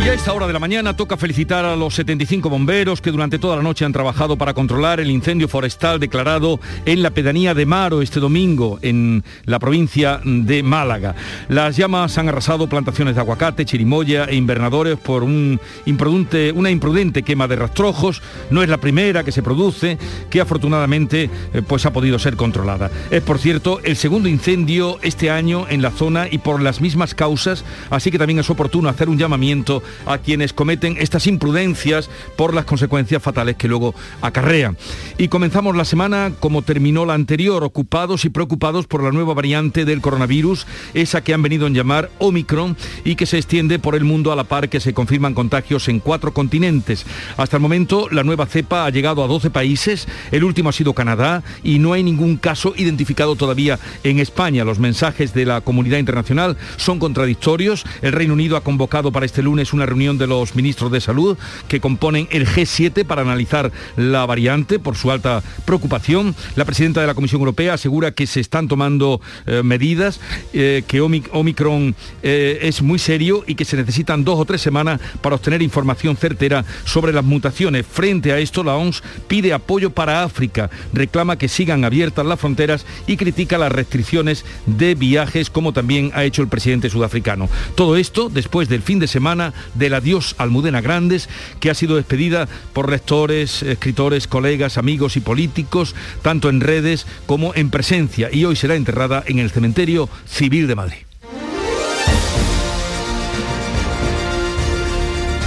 [0.00, 3.38] Y a esta hora de la mañana toca felicitar a los 75 bomberos que durante
[3.38, 7.64] toda la noche han trabajado para controlar el incendio forestal declarado en la pedanía de
[7.64, 11.14] Maro este domingo en la provincia de Málaga.
[11.48, 17.56] Las llamas han arrasado plantaciones de aguacate, chirimoya e invernadores por una imprudente quema de
[17.56, 18.20] rastrojos.
[18.50, 19.96] No es la primera que se produce,
[20.28, 22.90] que afortunadamente eh, pues ha podido ser controlada.
[23.10, 27.14] Es por cierto el segundo incendio este año en la zona y por las mismas
[27.14, 32.54] causas, así que también es oportuno hacer un llamamiento a quienes cometen estas imprudencias por
[32.54, 34.76] las consecuencias fatales que luego acarrean.
[35.18, 39.84] Y comenzamos la semana como terminó la anterior, ocupados y preocupados por la nueva variante
[39.84, 44.04] del coronavirus, esa que han venido a llamar Omicron y que se extiende por el
[44.04, 47.04] mundo a la par que se confirman contagios en cuatro continentes.
[47.36, 50.94] Hasta el momento la nueva cepa ha llegado a 12 países, el último ha sido
[50.94, 54.64] Canadá y no hay ningún caso identificado todavía en España.
[54.64, 57.84] Los mensajes de la comunidad internacional son contradictorios.
[58.02, 61.36] El Reino Unido ha convocado para este lunes una reunión de los ministros de salud
[61.68, 66.34] que componen el G7 para analizar la variante por su alta preocupación.
[66.56, 70.20] La presidenta de la Comisión Europea asegura que se están tomando eh, medidas,
[70.52, 75.00] eh, que Omicron eh, es muy serio y que se necesitan dos o tres semanas
[75.20, 77.86] para obtener información certera sobre las mutaciones.
[77.86, 82.86] Frente a esto, la OMS pide apoyo para África, reclama que sigan abiertas las fronteras
[83.06, 87.48] y critica las restricciones de viajes, como también ha hecho el presidente sudafricano.
[87.74, 91.28] Todo esto después del fin de semana del adiós Almudena Grandes,
[91.60, 97.54] que ha sido despedida por lectores, escritores, colegas, amigos y políticos, tanto en redes como
[97.54, 100.98] en presencia, y hoy será enterrada en el Cementerio Civil de Madrid.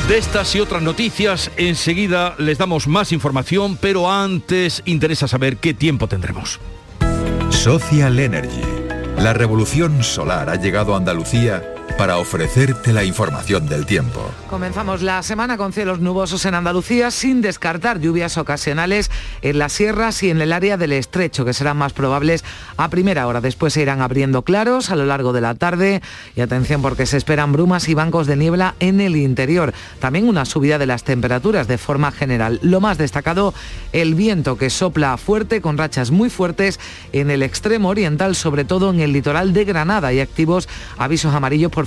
[0.07, 5.73] De estas y otras noticias, enseguida les damos más información, pero antes interesa saber qué
[5.73, 6.61] tiempo tendremos.
[7.49, 8.61] Social Energy.
[9.17, 11.61] La revolución solar ha llegado a Andalucía
[11.97, 14.21] para ofrecerte la información del tiempo.
[14.49, 19.09] Comenzamos la semana con cielos nubosos en Andalucía sin descartar lluvias ocasionales
[19.41, 22.43] en las sierras y en el área del estrecho que serán más probables
[22.77, 23.41] a primera hora.
[23.41, 26.01] Después se irán abriendo claros a lo largo de la tarde
[26.35, 29.73] y atención porque se esperan brumas y bancos de niebla en el interior.
[29.99, 32.59] También una subida de las temperaturas de forma general.
[32.61, 33.55] Lo más destacado,
[33.91, 36.79] el viento que sopla fuerte con rachas muy fuertes
[37.11, 41.71] en el extremo oriental, sobre todo en el litoral de Granada y activos avisos amarillos
[41.71, 41.86] por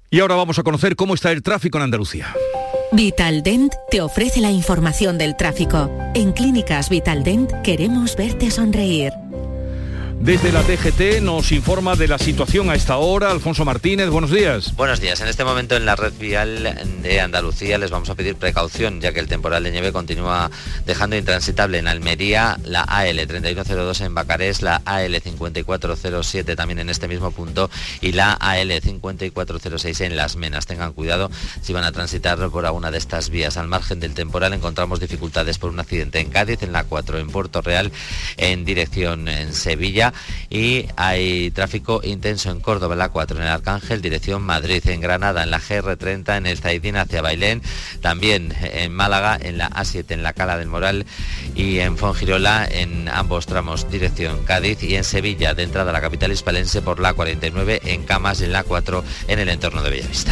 [0.13, 2.35] Y ahora vamos a conocer cómo está el tráfico en Andalucía.
[2.91, 5.89] Vitaldent te ofrece la información del tráfico.
[6.13, 9.13] En Clínicas Vitaldent queremos verte sonreír.
[10.21, 13.31] Desde la DGT nos informa de la situación a esta hora.
[13.31, 14.75] Alfonso Martínez, buenos días.
[14.75, 15.19] Buenos días.
[15.19, 19.13] En este momento en la red vial de Andalucía les vamos a pedir precaución, ya
[19.13, 20.51] que el temporal de nieve continúa
[20.85, 27.07] dejando intransitable en Almería la AL 3102 en Bacarés, la AL 5407 también en este
[27.07, 30.67] mismo punto y la AL 5406 en Las Menas.
[30.67, 31.31] Tengan cuidado
[31.63, 33.57] si van a transitar por alguna de estas vías.
[33.57, 37.31] Al margen del temporal encontramos dificultades por un accidente en Cádiz, en la 4 en
[37.31, 37.91] Puerto Real,
[38.37, 40.10] en dirección en Sevilla
[40.49, 45.01] y hay tráfico intenso en Córdoba, en la 4, en el Arcángel, dirección Madrid, en
[45.01, 47.61] Granada, en la GR30, en el Zaidín hacia Bailén,
[48.01, 51.05] también en Málaga, en la A7, en la Cala del Moral
[51.55, 56.01] y en Fongirola, en ambos tramos, dirección Cádiz y en Sevilla, de entrada a la
[56.01, 60.31] capital hispalense por la 49, en Camas en la 4, en el entorno de Bellavista.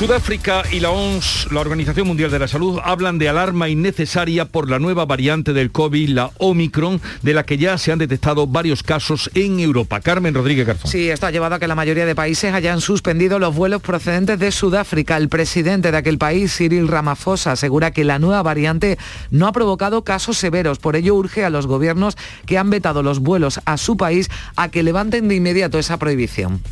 [0.00, 4.70] Sudáfrica y la OMS, la Organización Mundial de la Salud, hablan de alarma innecesaria por
[4.70, 8.82] la nueva variante del COVID, la Omicron, de la que ya se han detectado varios
[8.82, 10.00] casos en Europa.
[10.00, 10.90] Carmen Rodríguez Garzón.
[10.90, 14.38] Sí, esto ha llevado a que la mayoría de países hayan suspendido los vuelos procedentes
[14.38, 15.18] de Sudáfrica.
[15.18, 18.96] El presidente de aquel país, Cyril Ramaphosa, asegura que la nueva variante
[19.30, 20.78] no ha provocado casos severos.
[20.78, 22.16] Por ello urge a los gobiernos
[22.46, 26.62] que han vetado los vuelos a su país a que levanten de inmediato esa prohibición.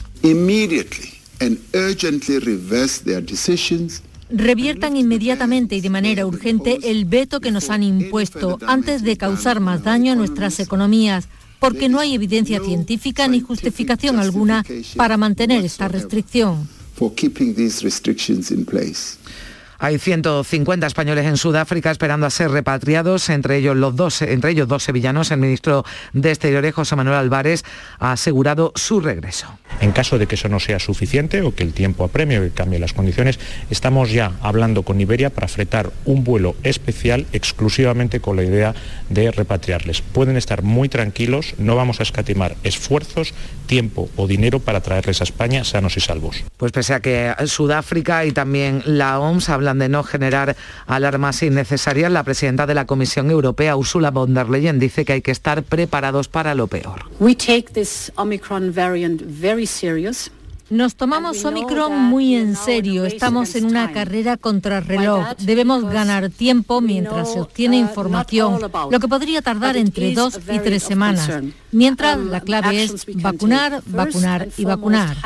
[4.31, 9.61] Reviertan inmediatamente y de manera urgente el veto que nos han impuesto antes de causar
[9.61, 11.29] más daño a nuestras economías,
[11.61, 14.64] porque no hay evidencia científica ni justificación alguna
[14.96, 16.69] para mantener esta restricción.
[19.81, 24.67] Hay 150 españoles en Sudáfrica esperando a ser repatriados, entre ellos, los dos, entre ellos
[24.67, 25.31] dos sevillanos.
[25.31, 27.65] El ministro de Exteriores, José Manuel Álvarez,
[28.01, 29.47] ha asegurado su regreso.
[29.81, 32.51] En caso de que eso no sea suficiente o que el tiempo apremie o que
[32.51, 33.39] cambie las condiciones,
[33.71, 38.75] estamos ya hablando con Iberia para fretar un vuelo especial exclusivamente con la idea
[39.11, 40.03] de repatriarles.
[40.03, 43.33] Pueden estar muy tranquilos, no vamos a escatimar esfuerzos,
[43.67, 46.43] tiempo o dinero para traerles a España sanos y salvos.
[46.57, 50.56] Pues pese a que Sudáfrica y también la OMS hablan de no generar
[50.87, 55.23] alarmas innecesarias, la presidenta de la Comisión Europea, Ursula von der Leyen, dice que hay
[55.23, 57.11] que estar preparados para lo peor.
[60.70, 63.06] Nos tomamos Omicron muy en serio.
[63.06, 65.29] Estamos en una carrera contrarreloj.
[65.38, 68.61] Debemos ganar tiempo mientras se obtiene información,
[68.91, 71.31] lo que podría tardar entre dos y tres semanas.
[71.73, 75.17] Mientras la clave es vacunar, vacunar y vacunar.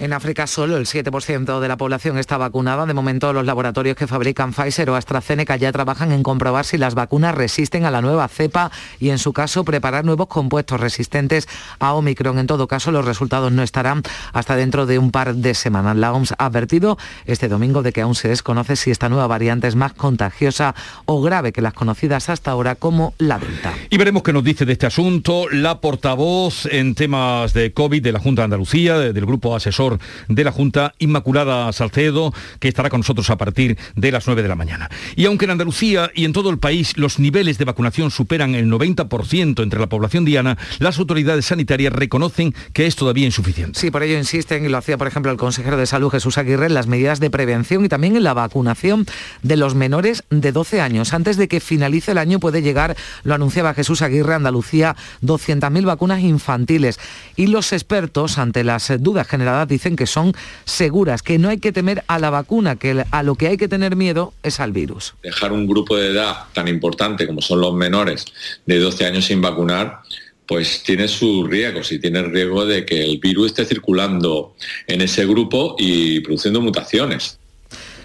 [0.00, 2.86] En África solo el 7% de la población está vacunada.
[2.86, 6.94] De momento los laboratorios que fabrican Pfizer o AstraZeneca ya trabajan en comprobar si las
[6.94, 8.70] vacunas resisten a la nueva cepa
[9.00, 11.48] y en su caso preparar nuevos compuestos resistentes
[11.78, 15.54] a Omicron en todo caso, los resultados no estarán hasta dentro de un par de
[15.54, 15.96] semanas.
[15.96, 19.68] La OMS ha advertido este domingo de que aún se desconoce si esta nueva variante
[19.68, 20.74] es más contagiosa
[21.04, 23.72] o grave que las conocidas hasta ahora como la Delta.
[23.90, 28.12] Y veremos qué nos dice de este asunto la portavoz en temas de COVID de
[28.12, 29.98] la Junta de Andalucía, del grupo asesor
[30.28, 34.48] de la Junta, Inmaculada Salcedo, que estará con nosotros a partir de las 9 de
[34.48, 34.90] la mañana.
[35.16, 38.70] Y aunque en Andalucía y en todo el país los niveles de vacunación superan el
[38.70, 43.78] 90% entre la población diana, las autoridades sanitarias reconocen que es todavía insuficiente.
[43.78, 46.66] Sí, por ello insisten, y lo hacía por ejemplo el consejero de salud Jesús Aguirre,
[46.66, 49.06] en las medidas de prevención y también en la vacunación
[49.42, 51.14] de los menores de 12 años.
[51.14, 56.20] Antes de que finalice el año puede llegar, lo anunciaba Jesús Aguirre, Andalucía, 200.000 vacunas
[56.20, 56.98] infantiles.
[57.36, 60.32] Y los expertos, ante las dudas generadas, dicen que son
[60.64, 63.68] seguras, que no hay que temer a la vacuna, que a lo que hay que
[63.68, 65.14] tener miedo es al virus.
[65.22, 68.24] Dejar un grupo de edad tan importante como son los menores
[68.66, 70.02] de 12 años sin vacunar
[70.46, 74.54] pues tiene sus riesgos y tiene el riesgo de que el virus esté circulando
[74.86, 77.38] en ese grupo y produciendo mutaciones.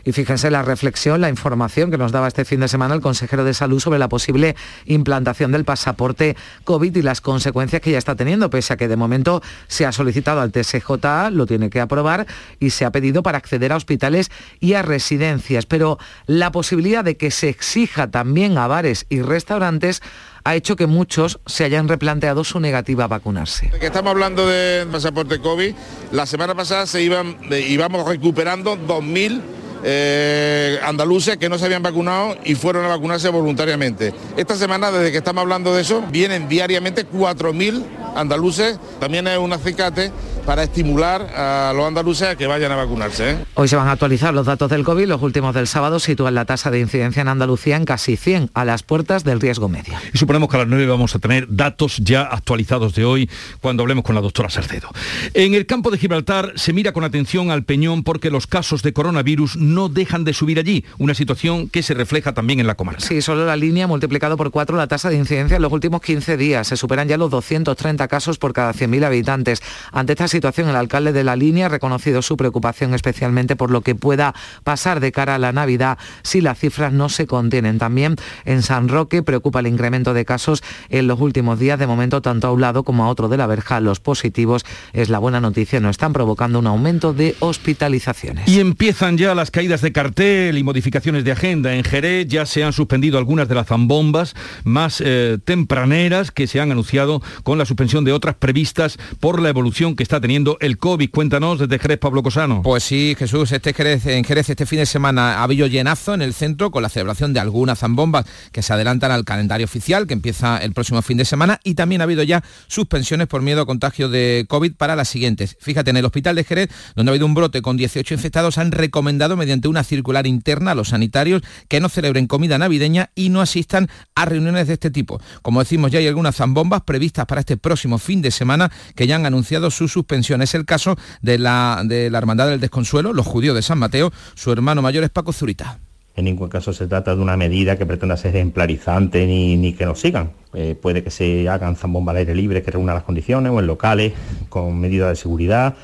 [0.08, 3.44] Y fíjense la reflexión, la información que nos daba este fin de semana el consejero
[3.44, 4.56] de salud sobre la posible
[4.86, 8.96] implantación del pasaporte COVID y las consecuencias que ya está teniendo, pese a que de
[8.96, 12.26] momento se ha solicitado al TSJA, lo tiene que aprobar
[12.58, 14.32] y se ha pedido para acceder a hospitales
[14.62, 15.66] y a residencias.
[15.66, 20.02] Pero la posibilidad de que se exija también a bares y restaurantes
[20.48, 23.70] ha hecho que muchos se hayan replanteado su negativa a vacunarse.
[23.82, 25.76] Estamos hablando de pasaporte COVID,
[26.14, 29.42] la semana pasada se iban, íbamos recuperando 2.000
[29.84, 34.14] eh, andaluces que no se habían vacunado y fueron a vacunarse voluntariamente.
[34.38, 37.84] Esta semana, desde que estamos hablando de eso, vienen diariamente 4.000
[38.16, 40.14] andaluces, también es un acicate
[40.48, 43.32] para estimular a los andaluces a que vayan a vacunarse.
[43.32, 43.38] ¿eh?
[43.56, 45.06] Hoy se van a actualizar los datos del COVID.
[45.06, 48.64] Los últimos del sábado sitúan la tasa de incidencia en Andalucía en casi 100, a
[48.64, 49.96] las puertas del riesgo medio.
[50.14, 53.30] Y suponemos que a las 9 vamos a tener datos ya actualizados de hoy
[53.60, 54.88] cuando hablemos con la doctora Salcedo.
[55.34, 58.94] En el campo de Gibraltar se mira con atención al Peñón porque los casos de
[58.94, 63.02] coronavirus no dejan de subir allí, una situación que se refleja también en la comarca.
[63.02, 66.00] Sí, solo la línea ha multiplicado por cuatro la tasa de incidencia en los últimos
[66.00, 66.68] 15 días.
[66.68, 69.62] Se superan ya los 230 casos por cada 100.000 habitantes.
[69.92, 73.82] Ante esta situación, el alcalde de la línea ha reconocido su preocupación especialmente por lo
[73.82, 77.80] que pueda pasar de cara a la Navidad si las cifras no se contienen.
[77.80, 81.80] También en San Roque preocupa el incremento de casos en los últimos días.
[81.80, 84.64] De momento, tanto a un lado como a otro de la verja, los positivos
[84.94, 88.48] es la buena noticia, no están provocando un aumento de hospitalizaciones.
[88.48, 91.74] Y empiezan ya las caídas de cartel y modificaciones de agenda.
[91.74, 96.60] En Jerez ya se han suspendido algunas de las zambombas más eh, tempraneras que se
[96.60, 100.58] han anunciado con la suspensión de otras previstas por la evolución que está teniendo teniendo
[100.60, 101.10] el COVID.
[101.10, 102.62] Cuéntanos desde Jerez, Pablo Cosano.
[102.62, 106.22] Pues sí, Jesús, este Jerez, en Jerez este fin de semana ha habido llenazo en
[106.22, 110.14] el centro con la celebración de algunas zambombas que se adelantan al calendario oficial que
[110.14, 113.66] empieza el próximo fin de semana y también ha habido ya suspensiones por miedo a
[113.66, 115.56] contagio de COVID para las siguientes.
[115.62, 118.74] Fíjate, en el hospital de Jerez, donde ha habido un brote con 18 infectados, han
[118.74, 123.40] recomendado mediante una circular interna a los sanitarios que no celebren comida navideña y no
[123.40, 125.22] asistan a reuniones de este tipo.
[125.42, 129.16] Como decimos, ya hay algunas zambombas previstas para este próximo fin de semana que ya
[129.16, 130.17] han anunciado su suspensión.
[130.18, 134.12] Es el caso de la, de la Hermandad del Desconsuelo, los judíos de San Mateo.
[134.36, 135.80] Su hermano mayor es Paco Zurita.
[136.16, 140.00] En ningún caso se trata de una medida que pretenda ser ejemplarizante ni, que nos
[140.00, 140.32] sigan.
[140.54, 143.68] Eh, puede que se hagan zambombas al aire libre que reúnan las condiciones o en
[143.68, 144.14] locales
[144.50, 145.76] con medidas de seguridad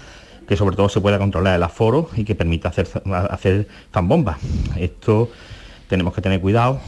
[0.48, 2.88] que sobre todo se pueda controlar el aforo y que permita hacer,
[3.30, 4.40] hacer zambombas.
[4.76, 5.30] Esto
[5.88, 6.82] tenemos que tener cuidado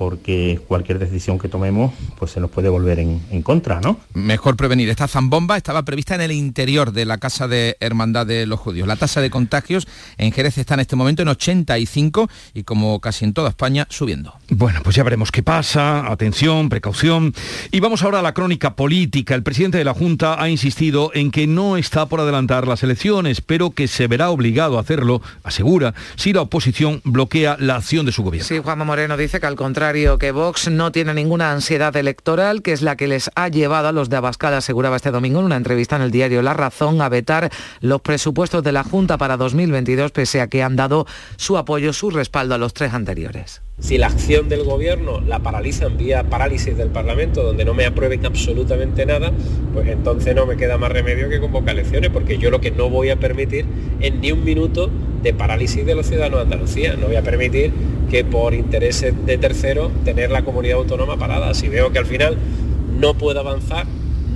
[0.00, 4.00] porque cualquier decisión que tomemos pues se nos puede volver en, contra, ¿no?
[4.14, 4.88] Mejor prevenir.
[4.88, 8.88] Esta zambomba estaba prevista en el interior de la Casa de Hermandad de los Judíos.
[8.88, 13.26] La tasa de contagios en Jerez está en este momento en 85 y como casi
[13.26, 14.32] en toda España subiendo.
[14.48, 16.10] Bueno, pues ya veremos qué pasa.
[16.10, 17.34] Atención, precaución.
[17.70, 19.34] Y vamos ahora a la crónica política.
[19.34, 23.42] El presidente de la Junta ha insistido en que no está por adelantar las elecciones,
[23.42, 28.12] pero que se verá obligado a hacerlo, asegura, si la oposición bloquea la acción de
[28.12, 28.48] su gobierno.
[28.48, 32.72] Sí, Juanma Moreno dice que al contrario que Vox no tiene ninguna ansiedad electoral, que
[32.72, 35.56] es la que les ha llevado a los de Abascal, aseguraba este domingo en una
[35.56, 40.12] entrevista en el diario La Razón, a vetar los presupuestos de la Junta para 2022,
[40.12, 41.06] pese a que han dado
[41.36, 43.62] su apoyo, su respaldo a los tres anteriores.
[43.80, 48.24] Si la acción del gobierno la paralizan vía parálisis del Parlamento, donde no me aprueben
[48.26, 49.32] absolutamente nada,
[49.72, 52.90] pues entonces no me queda más remedio que convocar elecciones, porque yo lo que no
[52.90, 53.64] voy a permitir
[54.00, 54.90] es ni un minuto
[55.22, 56.94] de parálisis de los ciudadanos de Andalucía.
[56.96, 57.72] No voy a permitir
[58.10, 61.54] que por intereses de terceros tener la comunidad autónoma parada.
[61.54, 62.36] Si veo que al final
[62.98, 63.86] no puedo avanzar,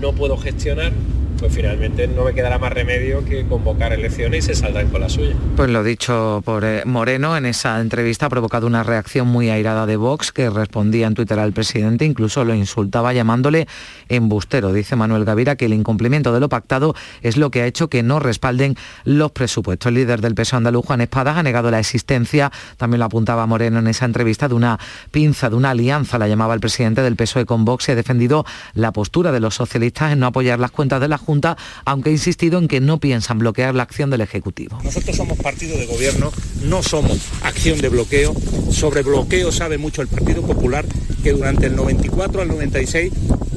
[0.00, 0.92] no puedo gestionar,
[1.38, 5.09] pues finalmente no me quedará más remedio que convocar elecciones y se saldrán con la
[5.09, 5.35] suya.
[5.57, 9.87] Pues lo dicho por eh, Moreno en esa entrevista ha provocado una reacción muy airada
[9.87, 13.67] de Vox que respondía en Twitter al presidente, incluso lo insultaba llamándole
[14.09, 14.73] embustero.
[14.73, 18.03] Dice Manuel Gavira que el incumplimiento de lo pactado es lo que ha hecho que
[18.03, 19.88] no respalden los presupuestos.
[19.88, 23.79] El líder del PSOE andaluz, Juan Espada, ha negado la existencia, también lo apuntaba Moreno
[23.79, 24.79] en esa entrevista, de una
[25.11, 28.45] pinza, de una alianza, la llamaba el presidente del PSOE con Vox y ha defendido
[28.75, 32.12] la postura de los socialistas en no apoyar las cuentas de la Junta, aunque ha
[32.12, 34.78] insistido en que no piensan bloquear la acción del Ejecutivo.
[34.85, 38.35] Nosotros somos partido de gobierno, no somos acción de bloqueo.
[38.71, 40.85] Sobre bloqueo sabe mucho el Partido Popular,
[41.23, 43.12] que durante el 94 al 96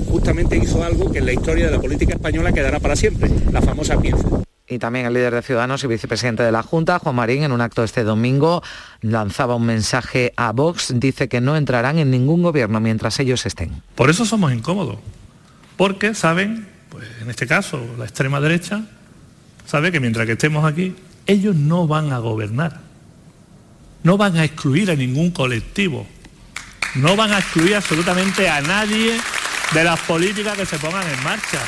[0.09, 3.61] justamente hizo algo que en la historia de la política española quedará para siempre, la
[3.61, 4.27] famosa pinza
[4.67, 7.61] y también el líder de Ciudadanos y vicepresidente de la Junta, Juan Marín, en un
[7.61, 8.61] acto este domingo,
[9.01, 10.93] lanzaba un mensaje a Vox.
[10.95, 13.81] Dice que no entrarán en ningún gobierno mientras ellos estén.
[13.95, 14.97] Por eso somos incómodos,
[15.77, 18.81] porque saben pues en este caso la extrema derecha,
[19.65, 22.79] sabe que mientras que estemos aquí, ellos no van a gobernar,
[24.03, 26.07] no van a excluir a ningún colectivo,
[26.95, 29.19] no van a excluir absolutamente a nadie
[29.73, 31.59] de las políticas que se pongan en marcha.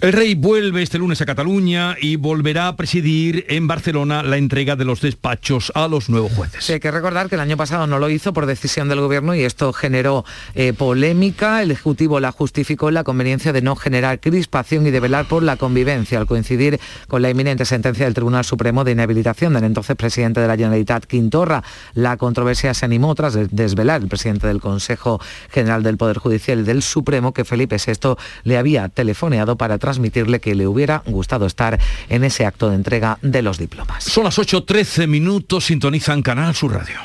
[0.00, 4.76] El rey vuelve este lunes a Cataluña y volverá a presidir en Barcelona la entrega
[4.76, 6.68] de los despachos a los nuevos jueces.
[6.70, 9.42] hay que recordar que el año pasado no lo hizo por decisión del gobierno y
[9.42, 11.62] esto generó eh, polémica.
[11.62, 15.42] El Ejecutivo la justificó en la conveniencia de no generar crispación y de velar por
[15.42, 19.96] la convivencia al coincidir con la inminente sentencia del Tribunal Supremo de inhabilitación del entonces
[19.96, 21.62] presidente de la Generalitat Quintorra.
[21.94, 25.20] La controversia se animó tras desvelar el presidente del Consejo
[25.50, 30.54] General del Poder Judicial del Supremo que Felipe VI le había telefoneado para transmitirle que
[30.54, 34.04] le hubiera gustado estar en ese acto de entrega de los diplomas.
[34.04, 36.96] Son las 8.13 minutos, sintonizan Canal Sur Radio.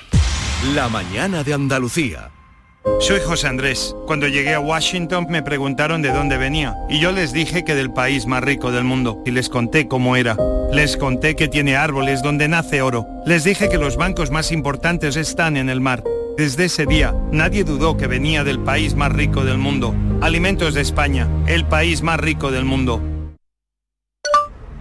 [0.73, 2.29] La mañana de Andalucía.
[2.99, 3.95] Soy José Andrés.
[4.07, 7.91] Cuando llegué a Washington me preguntaron de dónde venía y yo les dije que del
[7.91, 10.37] país más rico del mundo y les conté cómo era.
[10.71, 13.07] Les conté que tiene árboles donde nace oro.
[13.25, 16.03] Les dije que los bancos más importantes están en el mar.
[16.37, 19.93] Desde ese día nadie dudó que venía del país más rico del mundo.
[20.19, 23.01] Alimentos de España, el país más rico del mundo.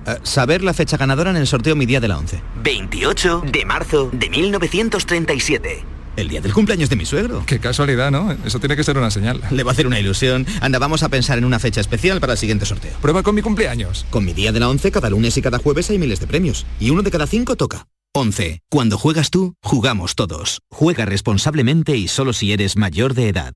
[0.06, 2.42] Eh, saber la fecha ganadora en el sorteo Mi Día de la 11.
[2.62, 5.84] 28 de marzo de 1937.
[6.16, 7.42] El día del cumpleaños de mi suegro.
[7.46, 8.34] Qué casualidad, ¿no?
[8.44, 9.40] Eso tiene que ser una señal.
[9.50, 10.46] Le va a hacer una ilusión.
[10.62, 12.92] Anda, vamos a pensar en una fecha especial para el siguiente sorteo.
[13.02, 14.06] Prueba con mi cumpleaños.
[14.08, 16.66] Con mi día de la 11, cada lunes y cada jueves hay miles de premios.
[16.80, 17.86] Y uno de cada cinco toca.
[18.14, 18.60] 11.
[18.70, 20.60] Cuando juegas tú, jugamos todos.
[20.70, 23.54] Juega responsablemente y solo si eres mayor de edad.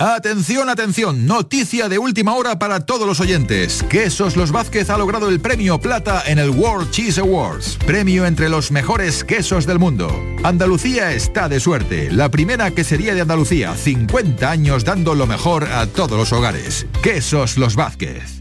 [0.00, 3.82] Atención, atención, noticia de última hora para todos los oyentes.
[3.90, 8.48] Quesos Los Vázquez ha logrado el premio plata en el World Cheese Awards, premio entre
[8.48, 10.08] los mejores quesos del mundo.
[10.44, 15.88] Andalucía está de suerte, la primera quesería de Andalucía, 50 años dando lo mejor a
[15.88, 16.86] todos los hogares.
[17.02, 18.40] Quesos Los Vázquez.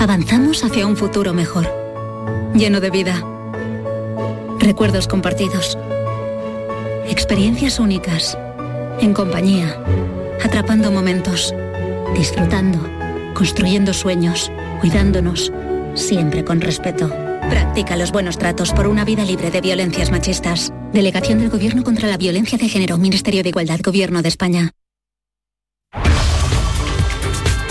[0.00, 1.70] Avanzamos hacia un futuro mejor,
[2.54, 3.22] lleno de vida,
[4.58, 5.76] recuerdos compartidos,
[7.08, 8.38] experiencias únicas,
[9.00, 9.76] en compañía
[10.42, 11.54] atrapando momentos,
[12.14, 12.78] disfrutando,
[13.34, 15.52] construyendo sueños, cuidándonos,
[15.94, 17.08] siempre con respeto.
[17.50, 20.72] Practica los buenos tratos por una vida libre de violencias machistas.
[20.92, 24.70] Delegación del Gobierno contra la Violencia de Género, Ministerio de Igualdad, Gobierno de España.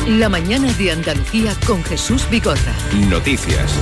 [0.07, 2.73] La mañana de Andalucía con Jesús Bigorra.
[3.09, 3.73] Noticias.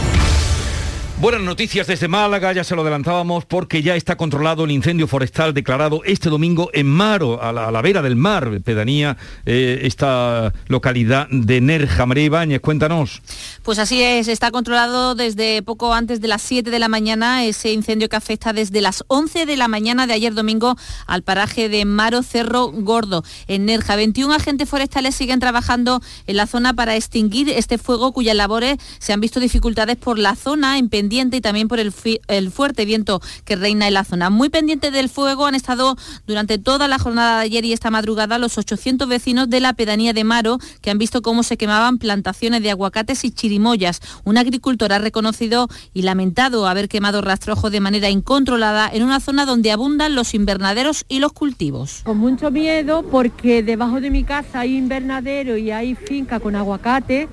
[1.22, 5.54] Buenas noticias desde Málaga, ya se lo adelantábamos porque ya está controlado el incendio forestal
[5.54, 11.62] declarado este domingo en Maro, a la, vera del mar, pedanía, eh, esta localidad de
[11.62, 12.08] Nerja.
[12.08, 13.22] María Ibáñez, cuéntanos.
[13.62, 17.72] Pues así es, está controlado desde poco antes de las 7 de la mañana, ese
[17.72, 20.76] incendio que afecta desde las 11 de la mañana de ayer domingo
[21.06, 23.96] al paraje de Maro Cerro Gordo, en Nerja.
[23.96, 29.14] 21 agentes forestales siguen trabajando en la zona para extinguir este fuego cuyas labores se
[29.14, 33.58] han visto dificultades por la zona en pendiente y también por el, fuerte viento que
[33.58, 34.30] reina en la zona.
[34.30, 38.38] Muy pendiente del fuego han estado durante toda la jornada de ayer y esta madrugada
[38.38, 42.64] los 800 vecinos de la pedanía de Maro que han visto cómo se quemaban plantaciones
[42.64, 44.00] de aguacates y chirimoyas.
[44.24, 49.46] Un agricultor ha reconocido y lamentado haber quemado rastrojo de manera incontrolada en una zona
[49.46, 52.02] donde abundan los invernaderos y los cultivos.
[52.06, 57.28] Con mucho miedo porque debajo de mi casa hay invernadero y hay finca con aguacate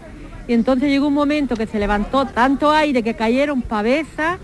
[0.49, 4.39] y entonces llegó un momento que se levantó tanto aire que cayeron pavesas,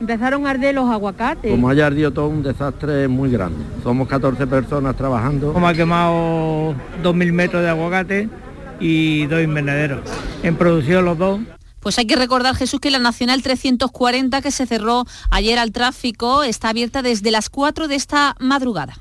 [0.00, 1.50] empezaron a arder los aguacates.
[1.50, 3.64] Como haya ardido todo un desastre muy grande.
[3.82, 5.52] Somos 14 personas trabajando.
[5.52, 8.28] Como ha quemado 2.000 metros de aguacate
[8.78, 10.00] y dos invernaderos.
[10.44, 11.40] En producción los dos.
[11.80, 16.44] Pues hay que recordar, Jesús, que la Nacional 340 que se cerró ayer al tráfico
[16.44, 18.98] está abierta desde las 4 de esta madrugada.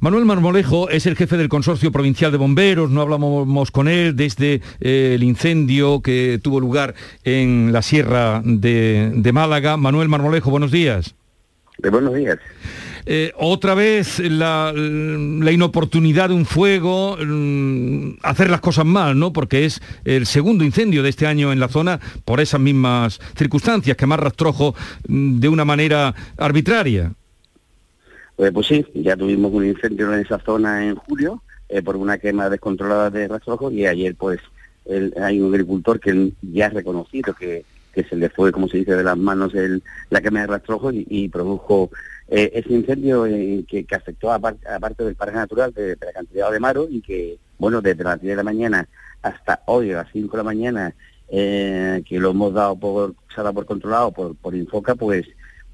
[0.00, 4.60] Manuel Marmolejo es el jefe del Consorcio Provincial de Bomberos, no hablamos con él desde
[4.80, 9.76] eh, el incendio que tuvo lugar en la Sierra de, Málaga.
[9.76, 11.14] Manuel Marmolejo, buenos días.
[11.78, 12.38] De buenos días.
[13.06, 19.32] Eh, otra vez la, inoportunidad de un fuego, mm, hacer las cosas mal, ¿no?
[19.32, 23.96] Porque es el segundo incendio de este año en la zona por esas mismas circunstancias,
[23.96, 24.74] que más rastrojo
[25.06, 27.12] mm, de una manera arbitraria.
[28.36, 32.18] Pues, pues sí, ya tuvimos un incendio en esa zona en julio eh, por una
[32.18, 34.40] quema descontrolada de rastrojos y ayer pues
[35.18, 37.64] hay un agricultor que ya ha reconocido que,
[37.94, 39.52] se le fue, como se dice, de las manos
[40.10, 41.90] la quema de rastrojos y, produjo
[42.28, 46.60] eh, ese incendio eh, que, afectó a, parte del parque natural de, la cantidad de
[46.60, 48.88] Maro y que, bueno, desde las 10 de la mañana
[49.22, 50.94] hasta hoy a las 5 de la mañana,
[51.30, 55.24] que lo hemos dado por, por controlado por, por Infoca, pues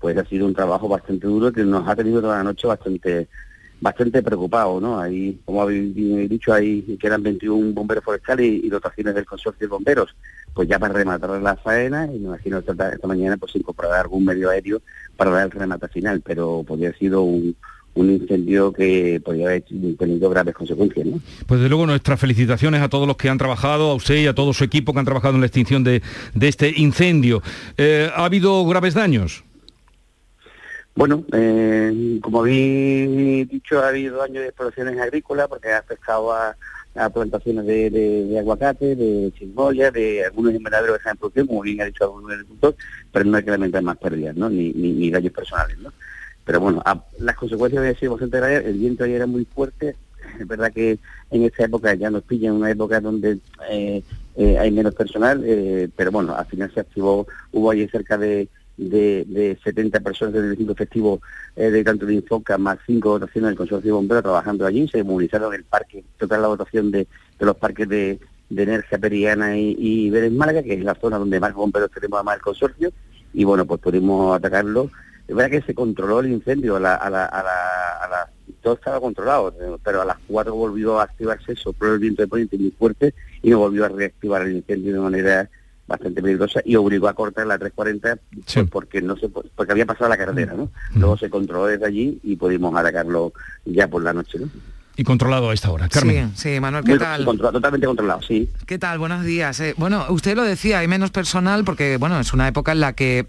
[0.00, 3.28] pues ha sido un trabajo bastante duro que nos ha tenido toda la noche bastante
[3.80, 5.00] bastante preocupado, ¿no?
[5.00, 5.94] Ahí, como habéis
[6.28, 10.14] dicho, ahí quedan 21 bomberos forestales y, dotaciones del consorcio de bomberos,
[10.54, 14.24] pues ya para rematar la faena, y me imagino esta, esta mañana pues incorporar algún
[14.24, 14.82] medio aéreo
[15.16, 17.56] para dar el remate final, pero podría haber sido un,
[17.96, 19.64] incendio que podría haber
[19.98, 21.04] tenido graves consecuencias.
[21.04, 21.20] ¿no?
[21.46, 24.34] Pues de luego nuestras felicitaciones a todos los que han trabajado, a usted y a
[24.34, 26.02] todo su equipo que han trabajado en la extinción de,
[26.40, 27.42] este incendio.
[27.76, 29.44] Eh, ¿Ha habido graves daños?
[31.00, 36.54] Bueno, eh, como habéis dicho, ha habido años de exploraciones agrícolas porque ha afectado a,
[37.14, 41.86] plantaciones de, aguacate, de chimboya, de algunos invernaderos que están en producción, como bien ha
[41.86, 42.76] dicho algún agricultor,
[43.10, 44.50] pero no hay que lamentar más pérdidas, ¿no?
[44.50, 45.90] Ni, ni, daños personales, ¿no?
[46.44, 46.82] Pero bueno,
[47.18, 49.96] las consecuencias de sido bastante graves, el viento ayer era muy fuerte,
[50.38, 50.98] es verdad que
[51.30, 53.38] en esta época ya nos pilla en una época donde
[53.70, 54.02] eh,
[54.36, 55.42] eh, hay menos personal,
[55.96, 60.50] pero bueno, al final se activó, hubo ayer cerca de de, de 70 personas del
[60.50, 61.20] distinto festivo
[61.54, 65.04] eh, de tanto de Infoca, más cinco votaciones del Consorcio de Bomberos trabajando allí, se
[65.04, 67.06] movilizaron el parque, toda la votación de,
[67.38, 71.40] los parques de, de Energia Periana y, y Vélez Málaga, que es la zona donde
[71.40, 72.92] más bomberos tenemos además el consorcio,
[73.32, 74.90] y bueno, pues pudimos atacarlo.
[75.28, 78.30] Es verdad que se controló el incendio, a la, a la, a la,
[78.62, 82.58] todo estaba controlado, pero a las cuatro volvió a activarse, sopló el viento de poniente
[82.58, 85.50] muy fuerte y no volvió a reactivar el incendio de manera
[85.90, 90.08] bastante peligrosa y obligó a cortar la 340 pues, porque no se porque había pasado
[90.08, 90.70] la carretera, ¿no?
[90.92, 91.00] Mm.
[91.00, 93.32] Luego se controló desde allí y pudimos atacarlo
[93.64, 94.48] ya por la noche, ¿no?
[95.00, 95.88] Y controlado a esta hora.
[95.88, 96.32] Carmen.
[96.36, 97.24] Sí, sí, Manuel, ¿qué tal?
[97.24, 98.50] totalmente controlado, sí.
[98.66, 98.98] ¿Qué tal?
[98.98, 99.58] Buenos días.
[99.60, 102.92] Eh, bueno, usted lo decía, hay menos personal porque, bueno, es una época en la
[102.92, 103.26] que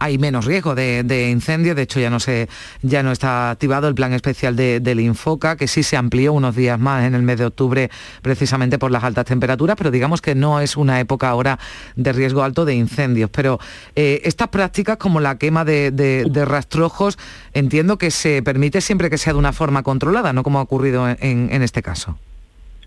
[0.00, 1.76] hay menos riesgo de, incendio.
[1.76, 2.48] De hecho, ya no se,
[2.82, 6.56] ya no está activado el plan especial de, del Infoca, que sí se amplió unos
[6.56, 7.88] días más en el mes de octubre,
[8.20, 11.60] precisamente por las altas temperaturas, pero digamos que no es una época ahora
[11.94, 13.30] de riesgo alto de incendios.
[13.30, 13.60] Pero
[13.94, 17.16] eh, estas prácticas, como la quema de, rastrojos,
[17.54, 21.06] entiendo que se permite siempre que sea de una forma controlada, no como ha ocurrido
[21.08, 22.18] en, este caso.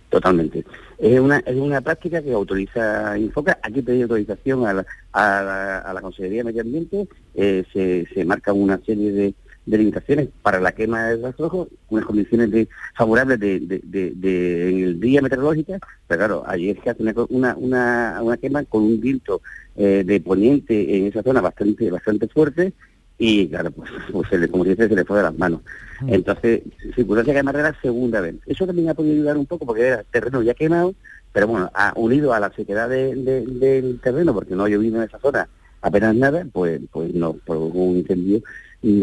[0.10, 0.66] Totalmente.
[0.98, 3.60] Es una, es una práctica que autoriza Infoca.
[3.62, 7.08] Aquí pedí autorización a la, a la, Consejería de Medio Ambiente.
[7.34, 9.34] Eh, se, se marca una serie de,
[9.66, 15.22] limitaciones para la quema de rastrojos, unas condiciones de, favorables de, de, en el día
[15.22, 19.42] meteorológica, pero claro, ayer se hace una, una, una, quema con un viento
[19.76, 22.74] eh, de poniente en esa zona bastante, bastante fuerte
[23.18, 25.62] y claro, pues, pues se le, como dice, se le fue de las manos.
[26.02, 26.14] Mm.
[26.14, 26.62] Entonces,
[26.96, 28.36] circunstancia que de la segunda vez.
[28.46, 30.94] Eso también ha podido ayudar un poco porque era terreno ya quemado,
[31.32, 35.20] pero bueno, ha unido a la sequedad del terreno, porque no ha llovido en esa
[35.20, 35.48] zona
[35.82, 38.42] apenas nada, pues, pues no, provocó un incendio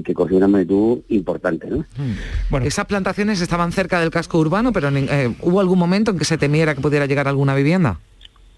[0.05, 1.67] que cogió una magnitud importante.
[1.69, 1.79] ¿no?
[1.79, 2.15] Mm.
[2.51, 2.67] Bueno.
[2.67, 6.39] Esas plantaciones estaban cerca del casco urbano, pero eh, ¿hubo algún momento en que se
[6.39, 7.99] temiera que pudiera llegar alguna vivienda?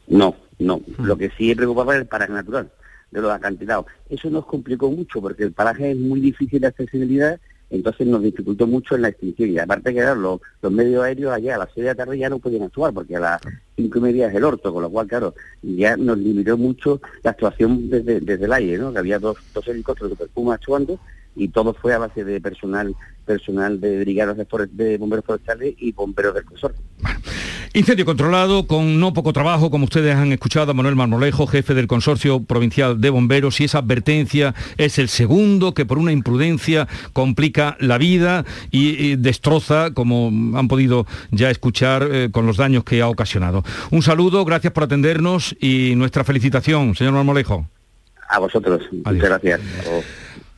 [0.07, 0.79] No, no.
[0.79, 1.05] Mm.
[1.05, 2.71] Lo que sí preocupaba era el paraje natural
[3.15, 3.87] de los acantilados.
[4.11, 8.67] Eso nos complicó mucho porque el paraje es muy difícil de accesibilidad, entonces nos dificultó
[8.67, 9.51] mucho en la extinción.
[9.51, 12.39] Y aparte que los, los medios aéreos allá a las 6 de la ya no
[12.41, 13.41] podían actuar porque a las
[13.77, 17.31] cinco y media es el orto, con lo cual, claro, ya nos limitó mucho la
[17.31, 18.93] actuación desde, desde el aire, ¿no?
[18.93, 20.99] Que había dos, dos helicópteros de Puma actuando
[21.37, 26.35] y todo fue a base de personal personal de brigadas de, bomberos forestales y bomberos
[26.35, 26.83] del consorcio.
[27.77, 31.89] Incendio controlado, con no poco trabajo, como ustedes han escuchado a Manuel Marmolejo, jefe del
[31.89, 37.77] Consorcio Provincial de Bomberos, y esa advertencia es el segundo que por una imprudencia complica
[37.81, 43.09] la vida y, destroza, como han podido ya escuchar, eh, con los daños que ha
[43.09, 43.65] ocasionado.
[43.91, 47.67] Un saludo, gracias por atendernos y nuestra felicitación, señor Marmolejo.
[48.29, 49.61] A vosotros, muchas gracias.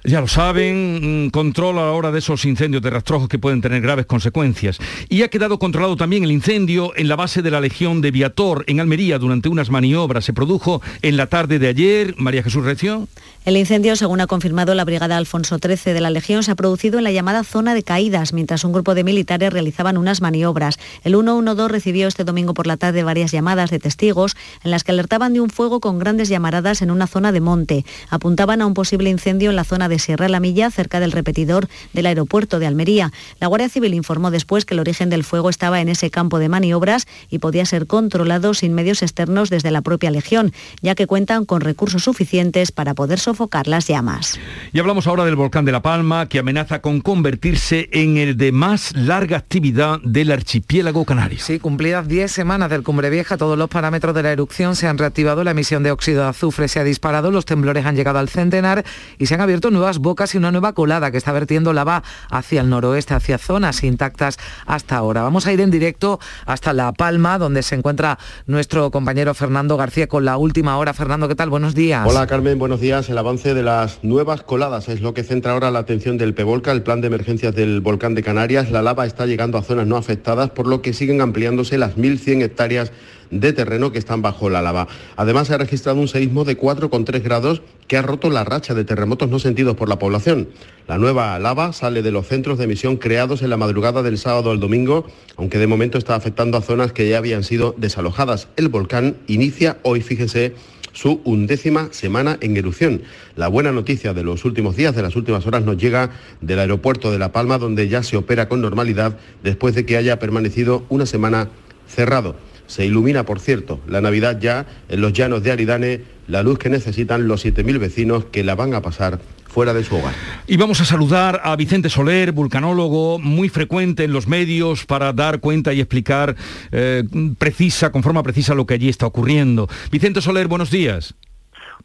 [0.07, 3.61] Ya lo saben, mm, controla a la hora de esos incendios de rastrojos que pueden
[3.61, 4.79] tener graves consecuencias.
[5.09, 8.63] Y ha quedado controlado también el incendio en la base de la Legión de Viator,
[8.69, 10.25] en Almería, durante unas maniobras.
[10.25, 12.15] Se produjo en la tarde de ayer.
[12.19, 13.09] María Jesús Recio.
[13.45, 16.99] El incendio, según ha confirmado la Brigada Alfonso XIII de la Legión, se ha producido
[16.99, 20.79] en la llamada zona de caídas, mientras un grupo de militares realizaban unas maniobras.
[21.03, 24.93] El 112 recibió este domingo por la tarde varias llamadas de testigos en las que
[24.93, 27.85] alertaban de un fuego con grandes llamaradas en una zona de monte.
[28.09, 31.69] Apuntaban a un posible incendio en la zona de Sierra La Milla, cerca del repetidor
[31.93, 33.13] del aeropuerto de Almería.
[33.39, 36.49] La Guardia Civil informó después que el origen del fuego estaba en ese campo de
[36.49, 41.45] maniobras y podía ser controlado sin medios externos desde la propia Legión, ya que cuentan
[41.45, 44.41] con recursos suficientes para poder sofocar sofocar las llamas.
[44.73, 48.51] Y hablamos ahora del volcán de La Palma, que amenaza con convertirse en el de
[48.51, 51.39] más larga actividad del archipiélago canario.
[51.39, 54.97] Sí, cumplidas 10 semanas del Cumbre Vieja, todos los parámetros de la erupción se han
[54.97, 58.31] reactivado, la emisión de óxido de azufre se ha disparado, los temblores han llegado al
[58.31, 58.87] centenar
[59.19, 62.61] y se han abierto nuevas bocas y una nueva colada que está vertiendo lava hacia
[62.61, 65.23] el noroeste, hacia zonas intactas hasta ahora.
[65.23, 70.07] Vamos a ir en directo hasta La Palma, donde se encuentra nuestro compañero Fernando García
[70.07, 70.95] con la última hora.
[70.95, 71.51] Fernando, ¿qué tal?
[71.51, 72.07] Buenos días.
[72.07, 75.81] Hola Carmen, buenos días avance de las nuevas coladas es lo que centra ahora la
[75.81, 78.71] atención del PEVOLCA, el plan de emergencias del volcán de Canarias.
[78.71, 82.43] La lava está llegando a zonas no afectadas, por lo que siguen ampliándose las 1.100
[82.43, 82.93] hectáreas
[83.31, 84.89] de terreno que están bajo la lava.
[85.17, 88.85] Además, se ha registrado un seísmo de 4,3 grados que ha roto la racha de
[88.85, 90.49] terremotos no sentidos por la población.
[90.89, 94.51] La nueva lava sale de los centros de emisión creados en la madrugada del sábado
[94.51, 98.49] al domingo, aunque de momento está afectando a zonas que ya habían sido desalojadas.
[98.57, 100.55] El volcán inicia hoy, fíjese,
[100.97, 103.03] su undécima semana en erupción.
[103.37, 106.11] La buena noticia de los últimos días, de las últimas horas, nos llega
[106.41, 110.19] del aeropuerto de La Palma, donde ya se opera con normalidad después de que haya
[110.19, 111.51] permanecido una semana
[111.87, 112.35] cerrado.
[112.67, 116.69] Se ilumina, por cierto, la Navidad ya en los llanos de Aridane, la luz que
[116.69, 119.21] necesitan los 7.000 vecinos que la van a pasar
[119.57, 120.13] fuera de su hogar.
[120.47, 125.41] Y vamos a saludar a Vicente Soler, vulcanólogo, muy frecuente en los medios para dar
[125.41, 126.37] cuenta y explicar
[126.73, 127.05] eh,
[127.39, 129.67] precisa, con forma precisa lo que allí está ocurriendo.
[129.91, 131.15] Vicente Soler, buenos días.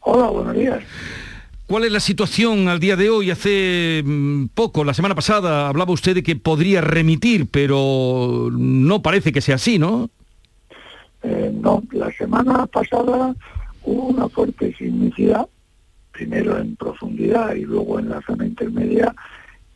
[0.00, 0.80] Hola, buenos días.
[1.66, 3.30] ¿Cuál es la situación al día de hoy?
[3.30, 9.32] Hace mm, poco, la semana pasada, hablaba usted de que podría remitir, pero no parece
[9.32, 10.10] que sea así, ¿no?
[11.22, 13.34] Eh, no, la semana pasada
[13.84, 15.46] hubo una fuerte sismicidad
[16.12, 19.14] primero en profundidad y luego en la zona intermedia,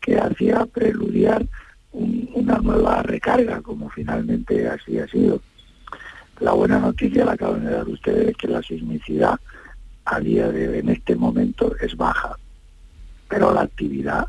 [0.00, 1.44] que hacía preludiar
[1.92, 5.40] una nueva recarga, como finalmente así ha sido.
[6.40, 9.40] La buena noticia la acaban de dar ustedes es que la sismicidad
[10.04, 12.36] a día de en este momento es baja,
[13.28, 14.26] pero la actividad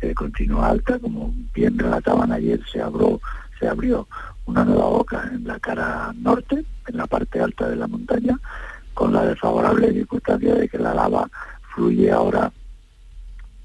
[0.00, 3.20] eh, continúa alta, como bien relataban ayer, se abrió,
[3.58, 4.06] se abrió
[4.48, 8.38] una nueva boca en la cara norte, en la parte alta de la montaña,
[8.94, 11.28] con la desfavorable circunstancia de que la lava
[11.74, 12.50] fluye ahora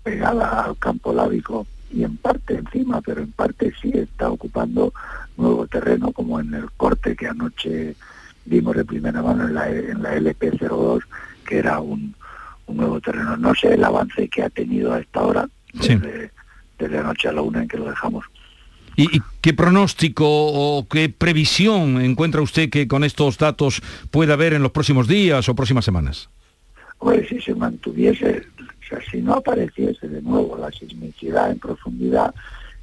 [0.03, 4.93] pegada al campo lábico y en parte encima, pero en parte sí está ocupando
[5.37, 7.95] nuevo terreno, como en el corte que anoche
[8.43, 11.01] vimos de primera mano en la, en la LP02,
[11.45, 12.13] que era un,
[12.67, 13.37] nuevo terreno.
[13.37, 16.31] No sé el avance que ha tenido a esta hora, desde,
[16.77, 18.25] desde anoche a la una en que lo dejamos.
[18.95, 24.61] ¿Y, qué pronóstico o qué previsión encuentra usted que con estos datos puede haber en
[24.61, 26.29] los próximos días o próximas semanas?
[26.99, 32.33] Pues si se mantuviese, o sea, si no apareciese de nuevo la sismicidad en profundidad,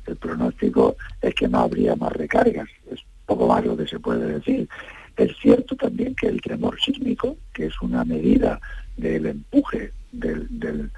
[0.06, 2.68] el pronóstico es que no habría más recargas.
[2.90, 4.68] Es poco más lo que se puede decir.
[5.16, 8.60] Es cierto también que el tremor sísmico, que es una medida
[8.96, 10.90] del empuje del, del,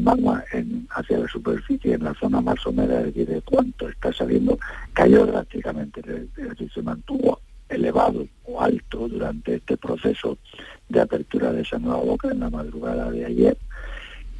[0.00, 4.58] magma en, hacia la superficie, en la zona más somera, es de cuánto está saliendo,
[4.92, 10.38] cayó drásticamente, es decir, se mantuvo elevado o alto durante este proceso
[10.88, 13.56] de apertura de esa nueva boca en la madrugada de ayer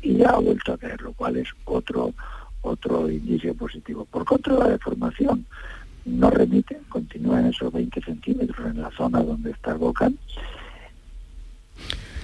[0.03, 2.13] y ya ha vuelto a caer, lo cual es otro
[2.63, 4.05] otro indicio positivo.
[4.05, 5.47] Por contra, la deformación
[6.05, 10.19] no remite, continúa en esos 20 centímetros en la zona donde está el volcán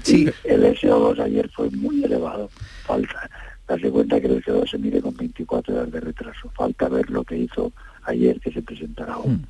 [0.07, 0.29] Sí.
[0.45, 2.49] el SO2 ayer fue muy elevado.
[2.85, 3.29] Falta
[3.67, 6.51] darse cuenta que el SO2 se mide con 24 horas de retraso.
[6.55, 7.73] Falta ver lo que hizo
[8.07, 9.31] ayer que se presentará hoy.
[9.31, 9.45] Mm.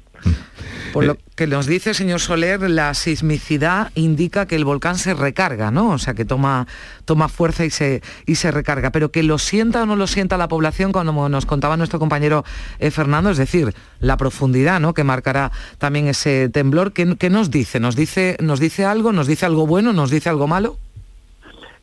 [0.93, 5.71] Por lo que nos dice, señor Soler, la sismicidad indica que el volcán se recarga,
[5.71, 5.91] ¿no?
[5.91, 6.67] O sea, que toma,
[7.05, 8.93] toma fuerza y se, y se recarga.
[8.93, 12.45] Pero que lo sienta o no lo sienta la población, como nos contaba nuestro compañero
[12.79, 14.95] eh, Fernando, es decir, la profundidad, ¿no?
[14.95, 16.93] Que marcará también ese temblor.
[16.93, 17.79] ¿Qué, nos dice?
[17.79, 19.13] ¿Nos dice, nos dice algo?
[19.13, 19.93] ¿Nos dice algo bueno?
[19.93, 20.79] ¿Nos dice algo malo?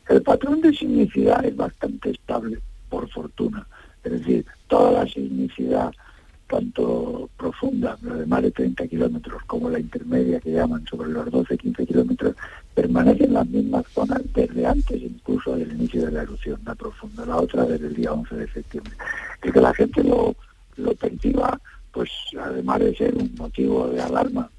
[0.08, 2.58] El patrón de sismicidad es bastante estable,
[2.88, 3.64] por fortuna.
[4.02, 5.92] Es decir, toda la sismicidad
[6.48, 11.86] tanto profunda, de más de 30 kilómetros, como la intermedia que llaman sobre los 12-15
[11.86, 12.36] kilómetros,
[12.74, 17.24] permanece en las mismas zonas desde antes incluso del inicio de la erupción, la profunda,
[17.26, 18.92] la otra desde el día 11 de septiembre.
[19.42, 20.34] El que la gente lo,
[20.76, 21.58] lo perciba,
[21.92, 24.50] pues además de ser un motivo de alarma,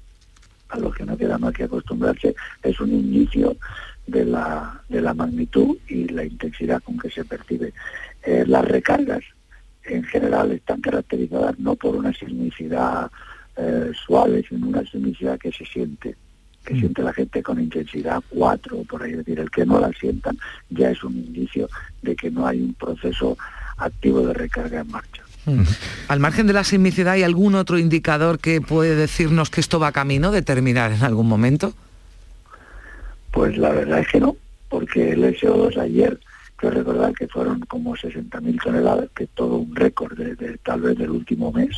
[0.68, 3.56] a lo que no queda más que acostumbrarse, es un inicio
[4.06, 7.72] de la, de la magnitud y la intensidad con que se percibe.
[8.22, 9.22] Eh, las recargas
[9.88, 13.10] en general están caracterizadas no por una sismicidad
[13.56, 16.14] eh, suave, sino una sismicidad que se siente,
[16.64, 16.78] que mm.
[16.78, 20.36] siente la gente con intensidad 4, por ahí decir, el que no la sientan
[20.70, 21.68] ya es un indicio
[22.02, 23.36] de que no hay un proceso
[23.78, 25.22] activo de recarga en marcha.
[25.46, 25.62] Mm.
[26.08, 29.92] Al margen de la sismicidad, ¿hay algún otro indicador que puede decirnos que esto va
[29.92, 31.72] camino de terminar en algún momento?
[33.30, 34.36] Pues la verdad es que no,
[34.68, 36.18] porque el SO2 ayer
[36.58, 41.10] que recordar que fueron como 60.000 toneladas, que todo un récord de, tal vez del
[41.10, 41.76] último mes.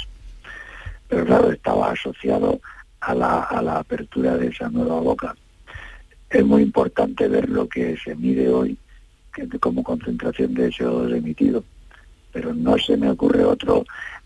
[1.09, 2.61] Pero claro, estaba asociado
[3.01, 5.35] a la, a la apertura de esa nueva boca.
[6.31, 8.79] Es muy importante ver lo que se mide hoy
[9.33, 11.65] que como concentración de CO2 emitido.
[12.33, 13.85] Pero no se me ocurre otro.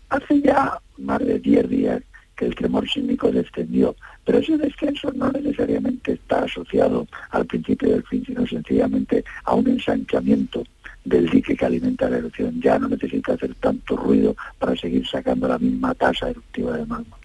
[0.09, 2.03] Hace ya más de 10 días
[2.43, 8.03] que el tremor sísmico descendió, pero ese descenso no necesariamente está asociado al principio del
[8.03, 10.63] fin, sino sencillamente a un ensanchamiento
[11.05, 12.59] del dique que alimenta la erupción.
[12.61, 17.17] Ya no necesita hacer tanto ruido para seguir sacando la misma tasa eruptiva de magma.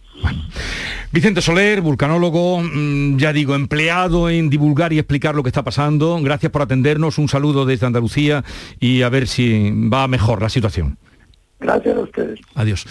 [1.12, 6.18] Vicente Soler, vulcanólogo, mm, ya digo, empleado en divulgar y explicar lo que está pasando.
[6.22, 8.44] Gracias por atendernos, un saludo desde Andalucía
[8.80, 10.98] y a ver si va mejor la situación.
[11.60, 12.40] Gracias a ustedes.
[12.54, 12.86] Adiós.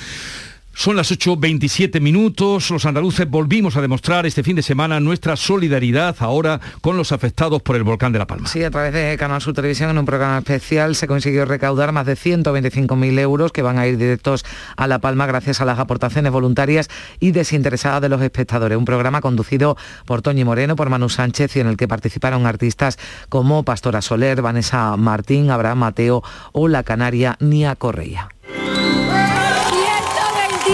[0.79, 2.69] Son las 8.27 minutos.
[2.69, 7.63] Los andaluces volvimos a demostrar este fin de semana nuestra solidaridad ahora con los afectados
[7.63, 8.47] por el volcán de La Palma.
[8.47, 12.05] Sí, a través de Canal Sur Televisión en un programa especial se consiguió recaudar más
[12.05, 16.31] de 125.000 euros que van a ir directos a La Palma gracias a las aportaciones
[16.31, 18.77] voluntarias y desinteresadas de los espectadores.
[18.77, 22.99] Un programa conducido por Toñi Moreno, por Manu Sánchez y en el que participaron artistas
[23.29, 28.29] como Pastora Soler, Vanessa Martín, Abraham Mateo o la canaria Nia Correia.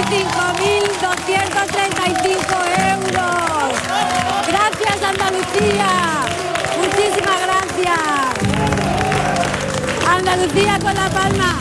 [0.09, 3.73] 25.235 euros.
[4.47, 5.89] Gracias Andalucía.
[6.77, 7.99] Muchísimas gracias.
[10.07, 11.57] Andalucía con la palma.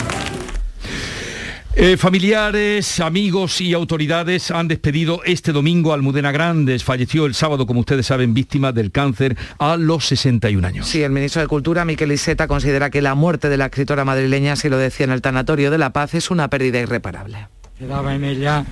[1.75, 6.83] Eh, familiares, amigos y autoridades han despedido este domingo a Almudena Grandes.
[6.83, 10.87] Falleció el sábado, como ustedes saben, víctima del cáncer a los 61 años.
[10.87, 14.55] Sí, el ministro de Cultura, Miquel Iseta, considera que la muerte de la escritora madrileña,
[14.55, 17.47] si lo decía en el Tanatorio de la Paz, es una pérdida irreparable
[17.87, 18.65] daba en ella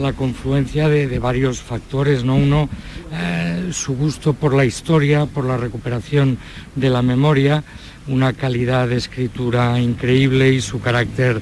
[0.00, 2.36] la confluencia de, varios factores, ¿no?
[2.36, 2.68] Uno,
[3.12, 6.38] eh, su gusto por la historia, por la recuperación
[6.74, 7.62] de la memoria,
[8.08, 11.40] una calidad de escritura increíble y su carácter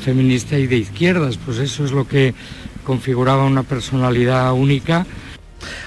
[0.00, 2.34] feminista y de izquierdas, pues eso es lo que
[2.84, 5.04] configuraba una personalidad única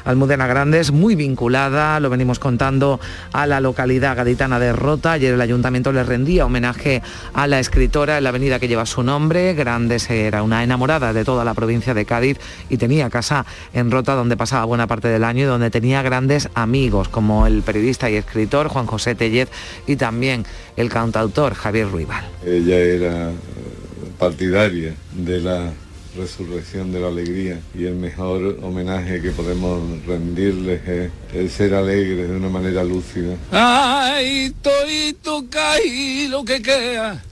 [0.04, 3.00] Almudena Grandes, muy vinculada, lo venimos contando,
[3.34, 5.14] a la localidad gaditana de Rota.
[5.14, 7.02] Ayer el ayuntamiento le rendía homenaje
[7.34, 9.54] a la escritora en la avenida que lleva su nombre.
[9.54, 12.38] Grandes era una enamorada de toda la provincia de Cádiz
[12.70, 16.50] y tenía casa en Rota donde pasaba buena parte del año y donde tenía grandes
[16.54, 19.50] amigos como el periodista y escritor Juan José Tellez
[19.88, 22.26] y también el cantautor Javier Ruibal.
[22.46, 23.32] Ella era
[24.18, 25.74] partidaria de la
[26.16, 32.30] resurrección de la alegría y el mejor homenaje que podemos rendirles es el ser alegres
[32.30, 33.36] de una manera lúcida.
[33.52, 37.24] Ay, toito caí lo que queda,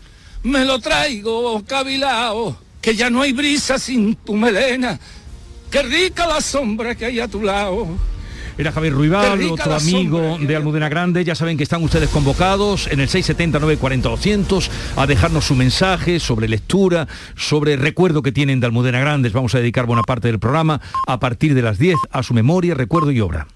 [0.43, 4.99] me lo traigo cabilao, que ya no hay brisa sin tu melena,
[5.69, 7.87] qué rica la sombra que hay a tu lado.
[8.59, 11.23] Era Javier Ruibal, otro amigo de Almudena Grande.
[11.23, 16.19] Ya saben que están ustedes convocados en el 679 40 200 a dejarnos su mensaje
[16.19, 19.31] sobre lectura, sobre recuerdo que tienen de Almudena Grandes.
[19.31, 22.73] Vamos a dedicar buena parte del programa a partir de las 10 a su memoria,
[22.73, 23.47] recuerdo y obra.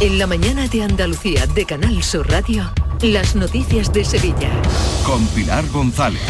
[0.00, 2.72] En la mañana de Andalucía de Canal Sur Radio.
[3.02, 4.50] Las noticias de Sevilla.
[5.06, 6.20] Con Pilar González.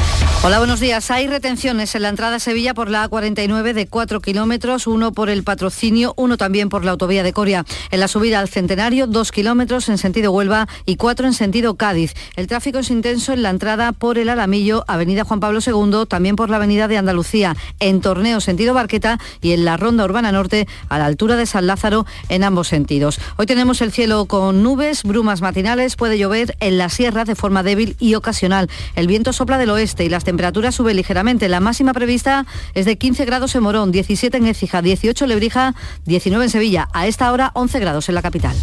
[0.44, 1.10] Hola, buenos días.
[1.10, 5.30] Hay retenciones en la entrada a Sevilla por la A49 de 4 kilómetros, uno por
[5.30, 7.64] el patrocinio, uno también por la autovía de Coria.
[7.90, 12.14] En la subida al Centenario, 2 kilómetros en sentido Huelva y 4 en sentido Cádiz.
[12.36, 16.36] El tráfico es intenso en la entrada por el Alamillo, Avenida Juan Pablo II, también
[16.36, 20.68] por la Avenida de Andalucía, en Torneo sentido Barqueta y en la Ronda Urbana Norte
[20.88, 23.18] a la altura de San Lázaro en ambos sentidos.
[23.38, 27.62] Hoy tenemos el cielo con nubes, brumas matinales, puede llover en la sierra de forma
[27.62, 28.68] débil y ocasional.
[28.94, 31.48] El viento sopla del oeste y las temperaturas suben ligeramente.
[31.48, 35.74] La máxima prevista es de 15 grados en Morón, 17 en Écija, 18 en Lebrija,
[36.06, 36.88] 19 en Sevilla.
[36.92, 38.56] A esta hora 11 grados en la capital.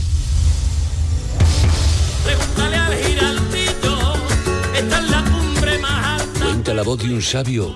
[6.40, 7.76] Cuenta la voz de un sabio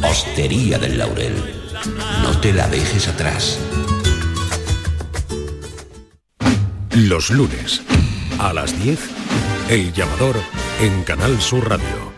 [0.00, 1.34] Hostería del Laurel,
[2.22, 3.58] no te la dejes atrás.
[6.90, 7.82] Los lunes
[8.38, 9.00] a las 10,
[9.68, 10.36] El Llamador
[10.80, 12.11] en Canal Sur Radio.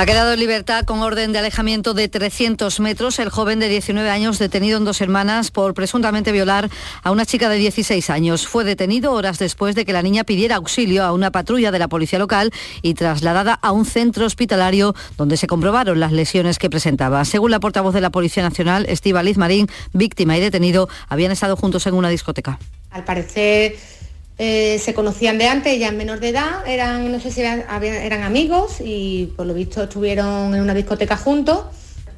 [0.00, 4.08] Ha quedado en libertad con orden de alejamiento de 300 metros el joven de 19
[4.08, 6.70] años detenido en dos hermanas por presuntamente violar
[7.02, 8.46] a una chica de 16 años.
[8.46, 11.88] Fue detenido horas después de que la niña pidiera auxilio a una patrulla de la
[11.88, 17.22] policía local y trasladada a un centro hospitalario donde se comprobaron las lesiones que presentaba.
[17.26, 21.86] Según la portavoz de la Policía Nacional, Liz Marín, víctima y detenido, habían estado juntos
[21.86, 22.58] en una discoteca.
[22.90, 23.76] Al parecer
[24.42, 27.62] eh, se conocían de antes, ya en menor de edad, eran, no sé si eran,
[27.82, 31.66] eran amigos y por lo visto estuvieron en una discoteca juntos.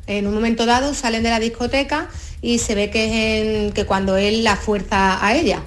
[0.07, 2.09] En un momento dado salen de la discoteca
[2.41, 5.65] y se ve que, es que cuando él la fuerza a ella.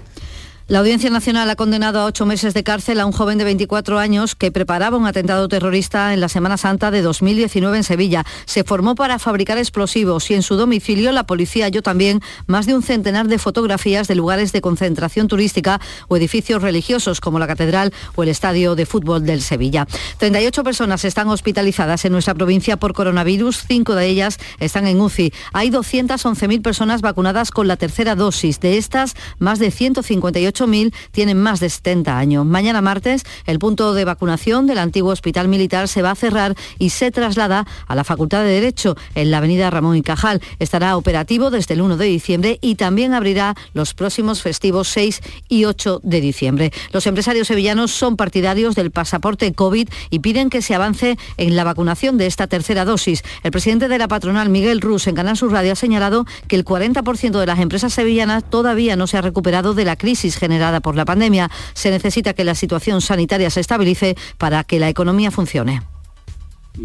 [0.68, 4.00] La Audiencia Nacional ha condenado a ocho meses de cárcel a un joven de 24
[4.00, 8.26] años que preparaba un atentado terrorista en la Semana Santa de 2019 en Sevilla.
[8.46, 12.74] Se formó para fabricar explosivos y en su domicilio la policía halló también más de
[12.74, 17.94] un centenar de fotografías de lugares de concentración turística o edificios religiosos como la Catedral
[18.16, 19.86] o el Estadio de Fútbol del Sevilla.
[20.18, 25.32] 38 personas están hospitalizadas en nuestra provincia por coronavirus, cinco de ellas están en UCI.
[25.54, 28.60] Hay 211.000 personas vacunadas con la tercera dosis.
[28.60, 32.46] De estas, más de 158 8.000 tienen más de 70 años.
[32.46, 36.92] Mañana martes, el punto de vacunación del antiguo Hospital Militar se va a cerrar y
[36.92, 40.42] se traslada a la Facultad de Derecho en la Avenida Ramón y Cajal.
[40.60, 45.66] Estará operativo desde el 1 de diciembre y también abrirá los próximos festivos 6 y
[45.66, 46.72] 8 de diciembre.
[46.92, 51.64] Los empresarios sevillanos son partidarios del pasaporte COVID y piden que se avance en la
[51.64, 53.24] vacunación de esta tercera dosis.
[53.44, 56.66] El presidente de la patronal, Miguel Rus, en Canal Sur Radio ha señalado que el
[56.66, 60.96] 40% de las empresas sevillanas todavía no se ha recuperado de la crisis generada por
[60.96, 61.50] la pandemia.
[61.74, 65.82] Se necesita que la situación sanitaria se estabilice para que la economía funcione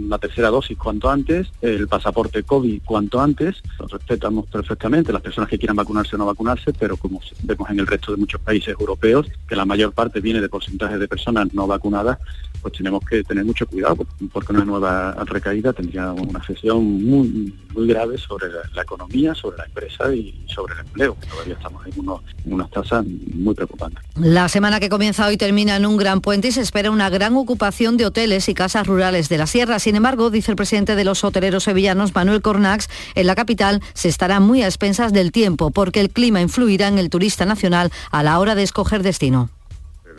[0.09, 3.63] la tercera dosis cuanto antes, el pasaporte COVID cuanto antes.
[3.79, 7.81] Lo respetamos perfectamente las personas que quieran vacunarse o no vacunarse, pero como vemos en
[7.81, 11.53] el resto de muchos países europeos, que la mayor parte viene de porcentajes de personas
[11.53, 12.19] no vacunadas,
[12.61, 17.87] pues tenemos que tener mucho cuidado porque una nueva recaída tendría una sesión muy, muy
[17.89, 21.17] grave sobre la, economía, sobre la empresa y sobre el empleo.
[21.31, 24.05] Todavía estamos en unas tasas muy preocupantes.
[24.17, 27.37] La semana que comienza hoy termina en un gran puente y se espera una gran
[27.37, 29.79] ocupación de hoteles y casas rurales de la sierra.
[29.79, 34.09] Sin embargo, dice el presidente de los hoteleros sevillanos, Manuel Cornax, en la capital se
[34.09, 38.23] estará muy a expensas del tiempo porque el clima influirá en el turista nacional a
[38.23, 39.51] la hora de escoger destino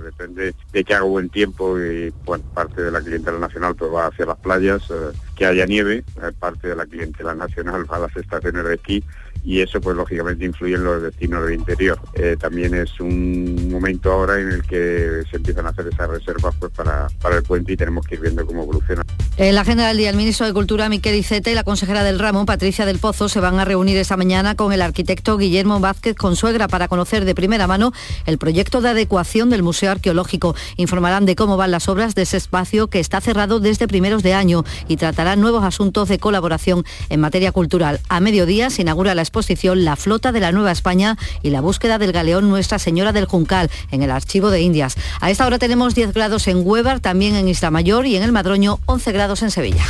[0.02, 2.14] depende de que haga buen tiempo y
[2.54, 6.32] parte de la clientela nacional pues va hacia las playas, eh, que haya nieve, eh,
[6.38, 9.04] parte de la clientela nacional va a las estaciones de esquí
[9.44, 12.00] y eso pues lógicamente influye en los destinos del interior.
[12.14, 16.56] Eh, también es un momento ahora en el que se empiezan a hacer esas reservas
[16.60, 19.04] pues para, para el puente y tenemos que ir viendo cómo evoluciona.
[19.38, 22.20] En la agenda del día, el ministro de Cultura, Miquel Iceta, y la consejera del
[22.20, 26.16] ramo, Patricia del Pozo, se van a reunir esta mañana con el arquitecto Guillermo Vázquez
[26.16, 27.94] Consuegra para conocer de primera mano
[28.26, 30.56] el proyecto de adecuación del Museo Arqueológico.
[30.76, 34.34] Informarán de cómo van las obras de ese espacio que está cerrado desde primeros de
[34.34, 38.00] año y tratarán nuevos asuntos de colaboración en materia cultural.
[38.10, 41.98] A mediodía se inaugura la exposición La Flota de la Nueva España y la búsqueda
[41.98, 44.98] del galeón Nuestra Señora del Juncal en el Archivo de Indias.
[45.22, 48.34] A esta hora tenemos 10 grados en Huevar, también en Isla Mayor y en el
[48.34, 49.86] Madroño 11 grados en Sevilla.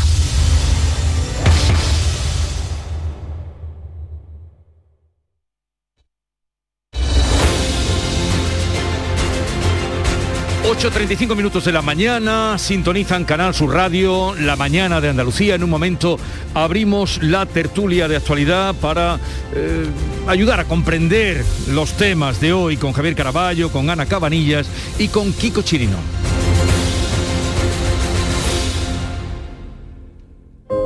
[10.82, 15.54] 8.35 minutos de la mañana, sintonizan Canal Sur Radio, la mañana de Andalucía.
[15.54, 16.18] En un momento
[16.56, 19.20] abrimos la tertulia de actualidad para
[19.54, 19.86] eh,
[20.26, 24.68] ayudar a comprender los temas de hoy con Javier Caraballo, con Ana Cabanillas
[24.98, 25.98] y con Kiko Chirino.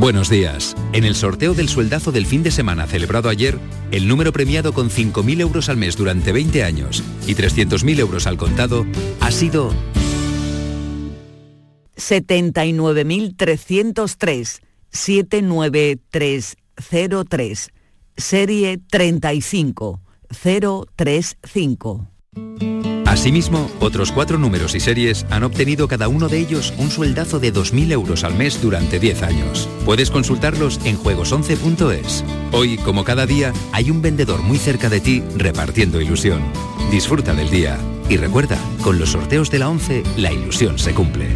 [0.00, 0.74] Buenos días.
[0.94, 3.58] En el sorteo del sueldazo del fin de semana celebrado ayer,
[3.90, 8.38] el número premiado con 5.000 euros al mes durante 20 años y 300.000 euros al
[8.38, 8.86] contado
[9.20, 9.74] ha sido
[11.96, 17.70] 79.303 79303
[18.16, 20.00] serie 35035.
[23.10, 27.52] Asimismo, otros cuatro números y series han obtenido cada uno de ellos un sueldazo de
[27.52, 29.68] 2.000 euros al mes durante 10 años.
[29.84, 32.24] Puedes consultarlos en juegos11.es.
[32.52, 36.40] Hoy, como cada día, hay un vendedor muy cerca de ti repartiendo ilusión.
[36.92, 37.80] Disfruta del día.
[38.08, 41.26] Y recuerda, con los sorteos de la 11, la ilusión se cumple.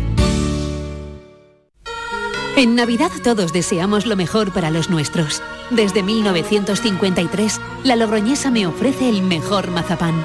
[2.57, 5.43] En Navidad todos deseamos lo mejor para los nuestros.
[5.71, 10.25] Desde 1953, la Logroñesa me ofrece el mejor mazapán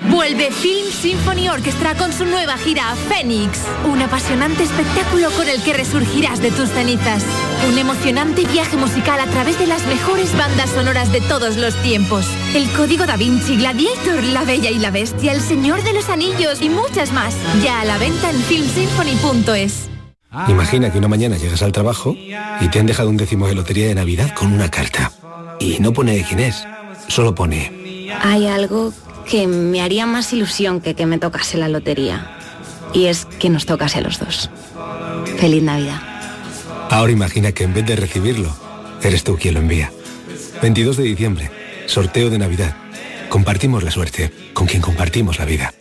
[0.00, 3.58] Vuelve Film Symphony Orchestra con su nueva gira Fénix.
[3.90, 7.24] Un apasionante espectáculo con el que resurgirás de tus cenizas.
[7.68, 12.26] Un emocionante viaje musical a través de las mejores bandas sonoras de todos los tiempos.
[12.54, 16.62] El Código Da Vinci, Gladiator, La Bella y la Bestia, El Señor de los Anillos
[16.62, 17.34] y muchas más.
[17.62, 19.88] Ya a la venta en filmsymphony.es.
[20.46, 23.88] Imagina que una mañana llegas al trabajo y te han dejado un décimo de lotería
[23.88, 25.10] de Navidad con una carta.
[25.58, 26.64] Y no pone quién es,
[27.08, 27.76] solo pone...
[28.22, 28.92] Hay algo
[29.28, 32.36] que me haría más ilusión que que me tocase la lotería.
[32.94, 34.50] Y es que nos tocase a los dos.
[35.38, 36.00] Feliz Navidad.
[36.90, 38.54] Ahora imagina que en vez de recibirlo,
[39.02, 39.92] eres tú quien lo envía.
[40.62, 41.50] 22 de diciembre,
[41.86, 42.76] sorteo de Navidad.
[43.28, 45.74] Compartimos la suerte con quien compartimos la vida.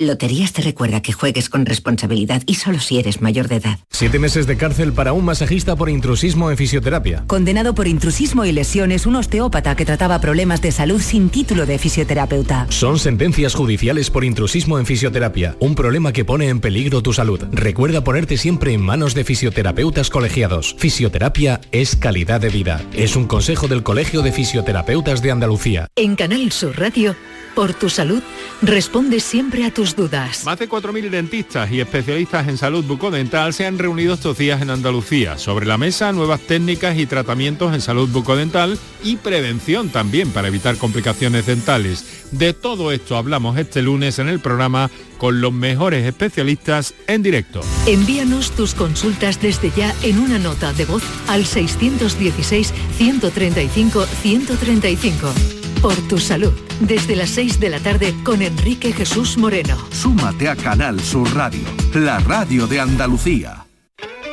[0.00, 3.78] Loterías te recuerda que juegues con responsabilidad y solo si eres mayor de edad.
[3.90, 7.24] Siete meses de cárcel para un masajista por intrusismo en fisioterapia.
[7.26, 11.78] Condenado por intrusismo y lesiones un osteópata que trataba problemas de salud sin título de
[11.78, 12.66] fisioterapeuta.
[12.68, 17.40] Son sentencias judiciales por intrusismo en fisioterapia, un problema que pone en peligro tu salud.
[17.50, 20.76] Recuerda ponerte siempre en manos de fisioterapeutas colegiados.
[20.78, 22.80] Fisioterapia es calidad de vida.
[22.92, 25.88] Es un consejo del Colegio de Fisioterapeutas de Andalucía.
[25.96, 27.16] En Canal Sur Radio
[27.58, 28.22] por tu salud,
[28.62, 30.44] responde siempre a tus dudas.
[30.44, 34.70] Más de 4.000 dentistas y especialistas en salud bucodental se han reunido estos días en
[34.70, 35.38] Andalucía.
[35.38, 40.76] Sobre la mesa, nuevas técnicas y tratamientos en salud bucodental y prevención también para evitar
[40.76, 42.28] complicaciones dentales.
[42.30, 44.88] De todo esto hablamos este lunes en el programa
[45.18, 47.62] con los mejores especialistas en directo.
[47.88, 55.94] Envíanos tus consultas desde ya en una nota de voz al 616 135 135 por
[56.08, 56.52] tu salud.
[56.80, 59.76] Desde las 6 de la tarde con Enrique Jesús Moreno.
[59.90, 61.62] Súmate a Canal Sur Radio,
[61.94, 63.64] la radio de Andalucía.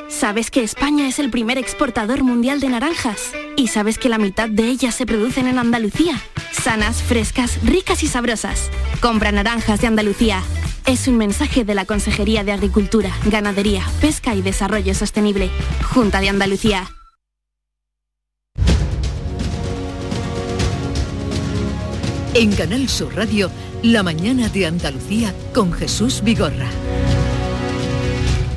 [0.07, 3.31] ¿Sabes que España es el primer exportador mundial de naranjas?
[3.57, 6.21] ¿Y sabes que la mitad de ellas se producen en Andalucía?
[6.51, 8.69] Sanas, frescas, ricas y sabrosas.
[9.01, 10.41] Compra naranjas de Andalucía.
[10.85, 15.49] Es un mensaje de la Consejería de Agricultura, Ganadería, Pesca y Desarrollo Sostenible,
[15.83, 16.87] Junta de Andalucía.
[22.37, 23.49] En Canal Sur Radio,
[23.81, 26.67] La mañana de Andalucía con Jesús Vigorra.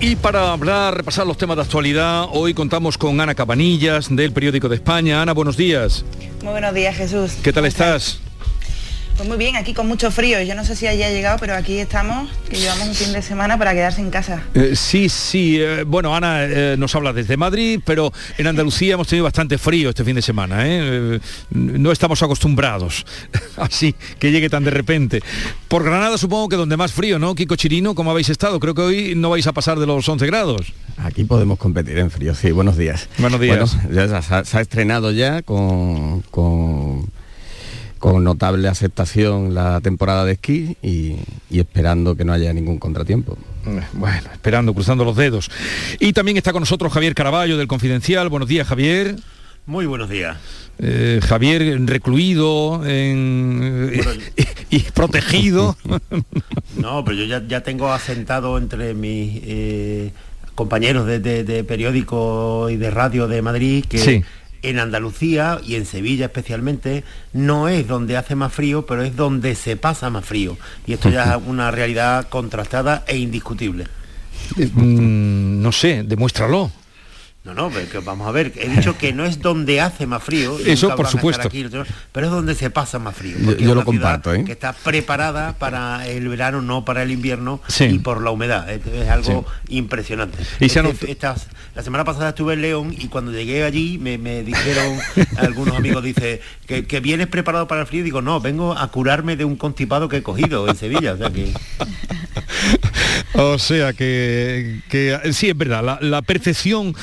[0.00, 4.68] Y para hablar, repasar los temas de actualidad, hoy contamos con Ana Cabanillas del Periódico
[4.68, 5.22] de España.
[5.22, 6.04] Ana, buenos días.
[6.42, 7.34] Muy buenos días, Jesús.
[7.40, 8.18] ¿Qué tal estás?
[9.18, 10.40] Pues muy bien, aquí con mucho frío.
[10.42, 13.58] Yo no sé si haya llegado, pero aquí estamos, que llevamos un fin de semana
[13.58, 14.44] para quedarse en casa.
[14.54, 15.56] Eh, sí, sí.
[15.58, 19.88] eh, bueno, Ana eh, nos habla desde Madrid, pero en Andalucía hemos tenido bastante frío
[19.88, 20.64] este fin de semana.
[21.50, 23.04] no estamos acostumbrados
[23.56, 25.20] así que llegue tan de repente.
[25.66, 27.34] Por Granada supongo que donde más frío, ¿no?
[27.34, 28.60] Kiko Chirino, ¿cómo habéis estado?
[28.60, 30.72] Creo que hoy no vais a pasar de los 11 grados.
[30.96, 33.08] Aquí podemos competir en frío, sí, buenos días.
[33.18, 33.74] Buenos días.
[33.74, 37.10] Bueno, ya se ha, se ha estrenado ya con, con,
[37.98, 41.16] con notable aceptación la temporada de esquí y,
[41.50, 43.36] y esperando que no haya ningún contratiempo.
[43.92, 45.50] Bueno, esperando, cruzando los dedos.
[46.00, 48.28] Y también está con nosotros Javier Caraballo del Confidencial.
[48.28, 49.16] Buenos días, Javier.
[49.66, 50.38] Muy buenos días.
[50.78, 53.92] Eh, Javier recluido en-
[54.70, 55.76] y protegido.
[56.76, 60.12] No, pero yo ya, ya tengo asentado entre mis eh,
[60.54, 64.22] compañeros de, de- de periódico y de radio de Madrid que Sí.
[64.62, 69.54] En Andalucía y en Sevilla especialmente no es donde hace más frío, pero es donde
[69.54, 70.56] se pasa más frío.
[70.86, 73.86] Y esto ya es una realidad contrastada e indiscutible.
[74.56, 76.70] Mm, no sé, demuéstralo.
[77.48, 80.22] No, no, pero que vamos a ver, he dicho que no es donde hace más
[80.22, 81.48] frío, Eso, por supuesto.
[81.48, 81.64] aquí,
[82.12, 83.38] pero es donde se pasa más frío.
[83.38, 84.44] Yo- porque yo es lo una comparto, ¿eh?
[84.44, 87.84] Que está preparada para el verano, no para el invierno, Sí.
[87.84, 88.68] y por la humedad.
[88.70, 90.36] Es, es algo impresionante.
[90.60, 94.42] Y Este- estas- la semana pasada estuve en León y cuando llegué allí me, me
[94.42, 94.98] dijeron
[95.38, 99.36] algunos amigos, dice, que, que vienes preparado para el frío, digo, no, vengo a curarme
[99.36, 101.14] de un constipado que he cogido en Sevilla.
[101.14, 101.50] O sea que
[103.34, 106.94] O sea que, que, sí, es verdad, la, la percepción,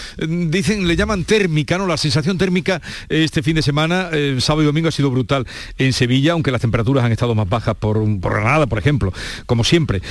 [0.50, 1.88] dicen, le llaman térmica, ¿no?
[1.88, 5.46] La sensación térmica eh, este fin de semana, eh, sábado y domingo ha sido brutal
[5.78, 9.14] en Sevilla, aunque las temperaturas han estado más bajas por, por Granada, por ejemplo,
[9.46, 10.02] como siempre.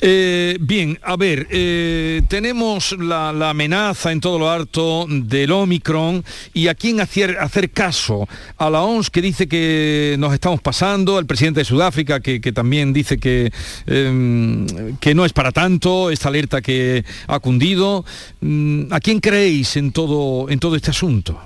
[0.00, 1.46] Eh, bien, a ver,
[2.28, 7.70] tenemos la, la amenaza en todo lo alto del Omicron y a quién hacer, hacer
[7.70, 12.40] caso, a la OMS que dice que nos estamos pasando, al presidente de Sudáfrica que,
[12.40, 13.52] que también dice que,
[13.86, 14.66] eh,
[15.00, 18.04] que no es para tanto, esta alerta que ha cundido.
[18.40, 21.38] Mm, ¿A quién creéis en todo, en todo este asunto?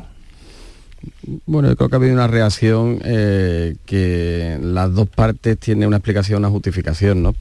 [1.46, 5.98] Bueno, yo creo que ha habido una reacción eh, que las dos partes tienen una
[5.98, 7.34] explicación, una justificación, ¿no?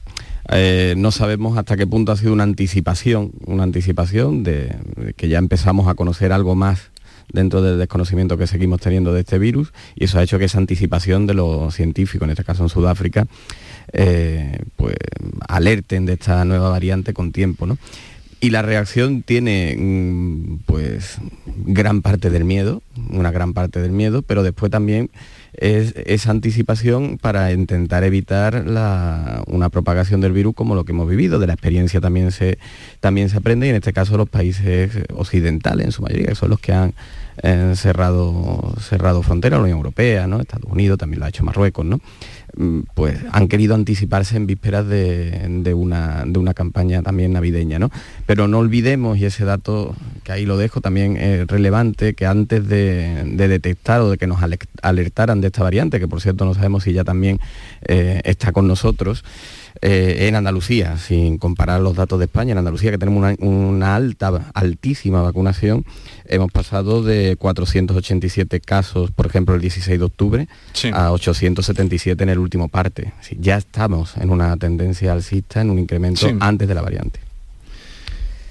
[0.50, 4.76] Eh, no sabemos hasta qué punto ha sido una anticipación, una anticipación de,
[5.16, 6.90] que ya empezamos a conocer algo más
[7.32, 10.58] dentro del desconocimiento que seguimos teniendo de este virus y eso ha hecho que esa
[10.58, 13.26] anticipación de los científicos, en este caso en Sudáfrica,
[13.92, 14.96] eh, pues
[15.48, 17.78] alerten de esta nueva variante con tiempo, ¿no?
[18.46, 21.18] Y la reacción tiene mm, pues
[21.66, 22.80] gran parte del miedo,
[23.10, 25.10] una gran parte del miedo, pero después también
[25.54, 31.08] es esa anticipación para intentar evitar la- una propagación del virus como lo que hemos
[31.08, 31.40] vivido.
[31.40, 32.58] De la experiencia también se,
[33.00, 36.50] también se aprende y en este caso los países occidentales en su mayoría, que son
[36.50, 36.94] los que han
[37.42, 40.28] eh, cerrado, cerrado fronteras, la Unión Europea.
[40.40, 42.00] Estados Unidos, también lo ha hecho Marruecos, ¿no?
[42.58, 47.90] Mm, pues han querido anticiparse en vísperas de, una, de una campaña también navideña, ¿no?
[48.24, 49.94] Pero no olvidemos, y ese dato
[50.24, 54.26] que ahí lo dejo también es relevante, que antes de, de detectar o de que
[54.26, 57.40] nos ale- alertaran de esta variante, que por cierto no sabemos si ya también
[57.86, 59.22] eh, está con nosotros,
[59.82, 63.96] eh, en Andalucía, sin comparar los datos de España, en Andalucía que tenemos una, una
[63.96, 65.84] alta, altísima vacunación,
[66.26, 70.48] hemos pasado de 487 casos, por ejemplo, el 16 de octubre,
[70.92, 73.12] a 877 en el último parte.
[73.20, 76.34] Sí, ya estamos en una tendencia alcista, en un incremento Sí.
[76.40, 77.20] antes de la variante.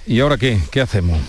[0.07, 0.59] ¿Y ahora qué?
[0.71, 1.19] ¿Qué hacemos?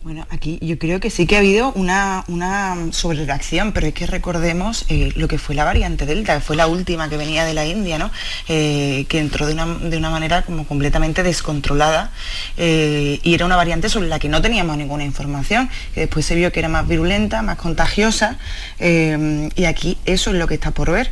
[0.00, 4.06] Bueno, aquí yo creo que sí que ha habido una, una sobrereacción, pero es que
[4.06, 7.52] recordemos eh, lo que fue la variante Delta, que fue la última que venía de
[7.52, 8.08] la India, ¿no?
[8.48, 12.12] Eh, que entró de una, de una manera como completamente descontrolada
[12.56, 16.36] eh, y era una variante sobre la que no teníamos ninguna información, que después se
[16.36, 18.38] vio que era más virulenta, más contagiosa,
[18.78, 21.10] y aquí eso es lo que está por ver.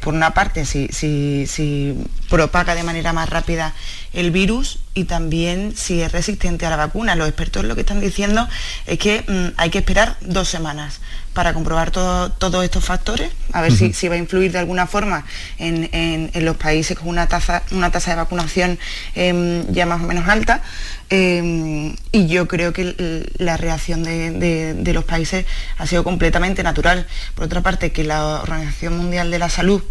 [0.00, 1.94] Por una parte, si, si, si
[2.30, 3.74] propaga de manera más rápida
[4.14, 7.14] el virus y también si es resistente a la vacuna.
[7.16, 8.48] Los expertos lo que están diciendo
[8.86, 11.00] es que mm, hay que esperar dos semanas
[11.32, 15.24] para comprobar todo- todos estos factores, a ver si, va a influir de alguna forma
[15.58, 18.78] en, en- en los países con una tasa, una tasa de vacunación
[19.16, 20.62] em, ya más o menos alta.
[21.10, 25.44] Em, y yo creo que la reacción de, de- de los países
[25.78, 27.06] ha sido completamente natural.
[27.34, 29.82] Por otra parte, que la Organización Mundial de la Salud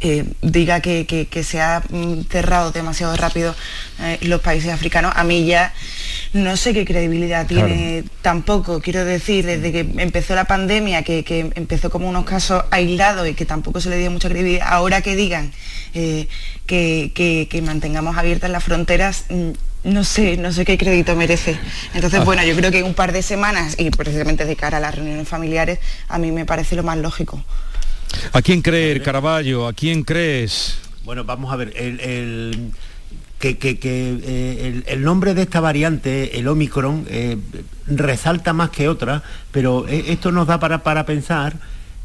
[0.00, 3.54] eh, diga que, se ha mm, cerrado demasiado rápido
[4.00, 5.72] eh, los países africanos, a mí ya
[6.32, 8.80] no sé qué credibilidad tiene tampoco.
[8.80, 13.44] Quiero decir, desde que empezó la pandemia, que, empezó como unos casos aislados y que
[13.44, 15.52] tampoco se le dio mucha credibilidad, ahora que digan
[15.92, 19.50] que, que, mantengamos abiertas las fronteras, mm,
[19.84, 21.58] no sé, no sé qué crédito merece.
[21.94, 22.24] Entonces, ah.
[22.24, 25.26] bueno, yo creo que un par de semanas y precisamente de cara a las reuniones
[25.26, 25.78] familiares,
[26.08, 27.42] a mí me parece lo más lógico.
[28.32, 29.66] ¿A quién creer, Caraballo?
[29.66, 30.78] ¿A quién crees?
[31.04, 32.72] Bueno, vamos a ver, el,
[33.38, 37.38] que, eh, el, nombre de esta variante, el Omicron, eh,
[37.86, 41.56] resalta más que otra, pero eh, esto nos da para, para pensar,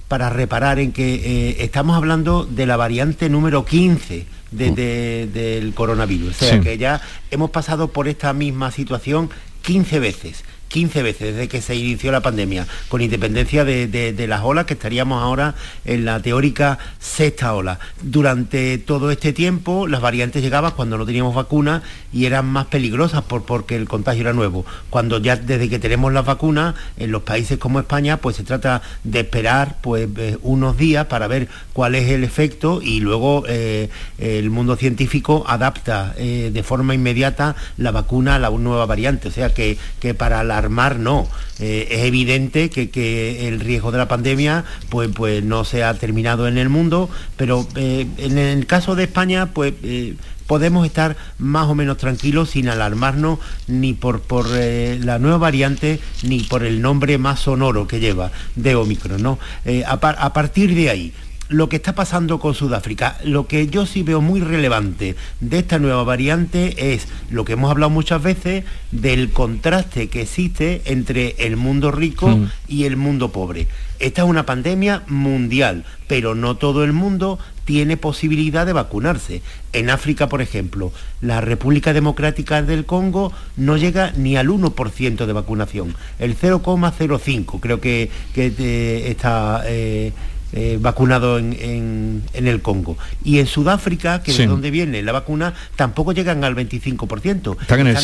[0.07, 6.29] para reparar en que estamos hablando de la variante número 15 del coronavirus.
[6.29, 7.01] O sea que ya
[7.31, 9.31] hemos pasado por esta misma situación
[9.63, 10.43] 15 veces.
[10.73, 15.21] 15 veces desde que se inició la pandemia, con independencia de, las olas que estaríamos
[15.21, 15.53] ahora
[15.85, 17.77] en la teórica sexta ola.
[18.01, 23.21] Durante todo este tiempo las variantes llegaban cuando no teníamos vacunas y eran más peligrosas
[23.21, 24.65] por, porque el contagio era nuevo.
[24.89, 28.81] Cuando ya desde que tenemos las vacunas en los países como España, pues se trata
[29.03, 33.89] de esperar pues eh, unos días para ver cuál es el efecto y luego eh,
[34.17, 39.27] el mundo científico adapta eh, de forma inmediata la vacuna a la nueva variante.
[39.27, 41.27] O sea que, que para la mar no.
[41.59, 46.47] Eh, es evidente que, el riesgo de la pandemia pues, pues no se ha terminado
[46.47, 50.15] en el mundo, pero eh, en el caso de España pues eh,
[50.47, 56.41] podemos estar más o menos tranquilos sin alarmarnos ni por, por la nueva variante ni
[56.41, 59.21] por el nombre más sonoro que lleva de Omicron.
[59.21, 59.39] ¿no?
[59.87, 61.13] a partir de ahí,
[61.49, 63.17] lo que está pasando con Sudáfrica.
[63.23, 67.71] Lo que yo sí veo muy relevante de esta nueva variante es lo que hemos
[67.71, 72.49] hablado muchas veces del contraste que existe entre el mundo rico mm.
[72.67, 73.67] y el mundo pobre.
[73.99, 79.41] Esta es una pandemia mundial, pero no todo el mundo tiene posibilidad de vacunarse.
[79.71, 80.91] En África, por ejemplo,
[81.21, 87.79] la República Democrática del Congo no llega ni al 1% de vacunación, el 0,05 creo
[87.79, 89.63] que, eh, está...
[89.65, 90.11] Eh,
[90.53, 92.97] eh, vacunado en, el Congo.
[93.23, 97.61] Y en Sudáfrica, que es de donde viene la vacuna, tampoco llegan al 25%.
[97.61, 97.97] Están en el,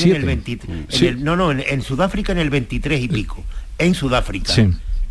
[1.01, 3.43] el no, no, en, Sudáfrica en el 23 y pico.
[3.77, 4.53] En Sudáfrica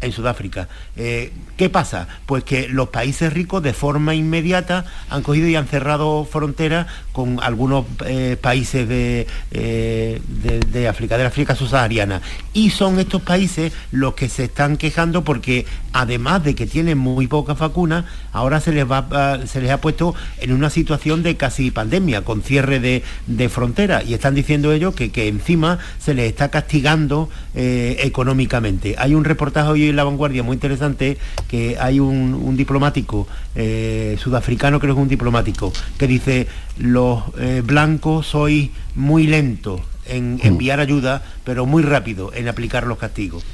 [0.01, 0.69] en Sudáfrica.
[0.97, 2.07] Eh, ¿Qué pasa?
[2.27, 7.41] Pues que los países ricos de forma inmediata han cogido y han cerrado fronteras con
[7.43, 12.23] algunos eh, países eh, de, de, África, de la África subsahariana.
[12.53, 17.27] Y son estos países los que se están quejando porque además de que tienen muy
[17.27, 21.73] pocas vacunas, ahora se les, va, se les ha puesto en una situación de casi
[21.73, 24.07] pandemia, con cierre de, de fronteras.
[24.07, 28.95] Y están diciendo ellos que, que encima se les está castigando económicamente.
[28.99, 31.19] Hay un reportaje hoy en La Vanguardia muy interesante
[31.49, 36.47] que hay un, diplomático eh, sudafricano, creo que es un diplomático, que dice,
[36.79, 40.41] los eh, blancos sois muy lentos en mm.
[40.43, 43.45] enviar ayuda, pero muy rápido en aplicar los castigos.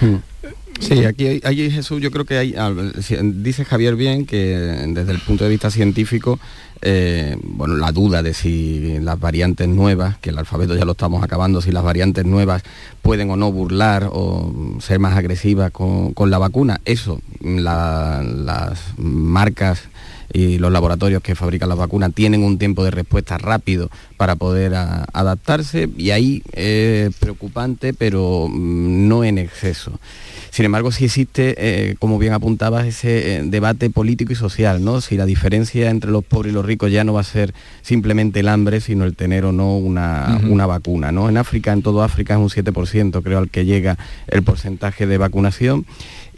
[0.00, 0.16] Mm.
[0.80, 2.54] Sí, aquí hay, Jesús, yo creo que hay,
[3.34, 4.36] dice Javier bien que
[4.88, 6.40] desde el punto de vista científico,
[6.82, 11.22] eh, bueno, la duda de si las variantes nuevas, que el alfabeto ya lo estamos
[11.22, 12.64] acabando, si las variantes nuevas
[13.02, 19.84] pueden o no burlar o ser más agresivas con, la vacuna, eso, las marcas
[20.32, 24.74] y los laboratorios que fabrican las vacunas tienen un tiempo de respuesta rápido para poder
[24.74, 29.92] adaptarse y ahí es preocupante, pero mm, no en exceso.
[30.52, 35.00] Sin embargo, sí existe, eh, como bien apuntabas, ese eh, debate político y social, ¿no?
[35.00, 38.40] Si la diferencia entre los pobres y los ricos ya no va a ser simplemente
[38.40, 41.30] el hambre, sino el tener o no una, una vacuna, ¿no?
[41.30, 43.96] En África, en todo África es un 7%, creo, al que llega
[44.26, 45.86] el porcentaje de vacunación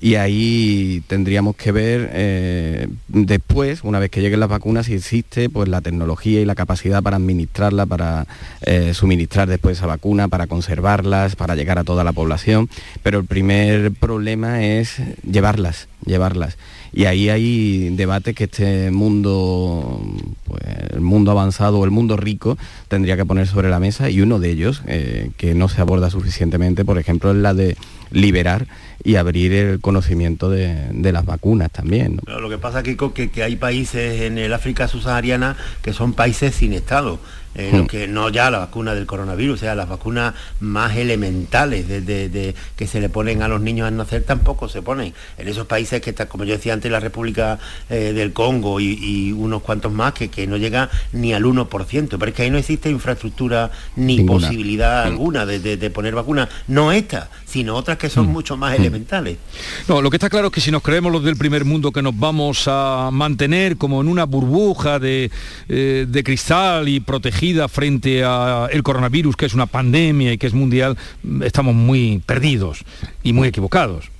[0.04, 5.48] y ahí tendríamos que ver eh, después, una vez que lleguen las vacunas, si existe
[5.48, 8.26] pues la tecnología y la capacidad para administrarla, para
[8.66, 12.68] eh, suministrar después esa vacuna, para conservarlas, para llegar a toda la población.
[13.02, 16.58] Pero el primer problema es llevarlas, llevarlas.
[16.92, 20.02] Y ahí hay debate que este mundo,
[20.44, 20.60] pues,
[20.92, 24.38] el mundo avanzado o el mundo rico tendría que poner sobre la mesa y uno
[24.38, 27.78] de ellos, eh, que no se aborda suficientemente, por ejemplo, es la de
[28.10, 28.66] liberar
[29.04, 32.18] y abrir el conocimiento de, las vacunas también.
[32.26, 36.54] lo que pasa, Kiko, que, que hay países en el África subsahariana que son países
[36.54, 37.20] sin Estado
[37.56, 41.86] eh, lo que no ya la vacuna del coronavirus, o sea, las vacunas más elementales
[41.86, 45.14] de, que se le ponen a los niños al nacer tampoco se ponen.
[45.38, 49.32] En esos países que está, como yo decía antes, la República eh, del Congo y,
[49.32, 52.58] unos cuantos más que, que no llega ni al 1%, pero es que ahí no
[52.58, 58.32] existe infraestructura ni posibilidad alguna de, poner vacunas, no esta, sino otras que son mm.
[58.32, 58.80] mucho más mm.
[58.80, 59.38] elementales.
[59.86, 62.02] No, lo que está claro es que si nos creemos los del primer mundo que
[62.02, 65.30] nos vamos a mantener como en una burbuja de,
[65.68, 70.52] eh, de cristal y protegida frente al coronavirus, que es una pandemia y que es
[70.52, 70.98] mundial,
[71.44, 72.80] estamos muy perdidos
[73.22, 74.13] y muy equivocados.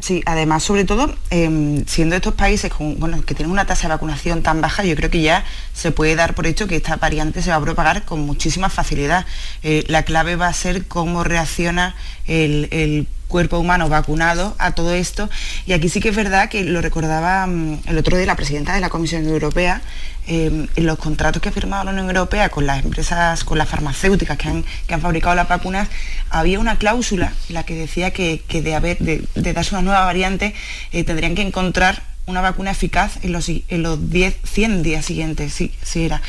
[0.00, 4.42] Sí, además, sobre todo, em, siendo estos países bueno, que tienen una tasa de vacunación
[4.42, 7.50] tan baja, yo creo que ya se puede dar por hecho que esta variante se
[7.50, 9.24] va a propagar con muchísima facilidad.
[9.62, 11.94] Eh, la clave va a ser cómo reacciona
[12.26, 15.28] el, cuerpo humano vacunado a todo esto.
[15.66, 18.74] Y aquí sí que es verdad que lo recordaba mm, el otro día la presidenta
[18.74, 19.82] de la Comisión Europea,
[20.28, 24.38] en los contratos que ha firmado la Unión Europea con las empresas, con las farmacéuticas
[24.38, 25.88] que han, que han fabricado las vacunas,
[26.30, 30.54] había una cláusula en la que decía que, de, haber, de, darse una nueva variante
[30.92, 35.52] eh, tendrían que encontrar una vacuna eficaz en los, en los 10, 100 días siguientes,
[35.52, 36.22] sí, sí era.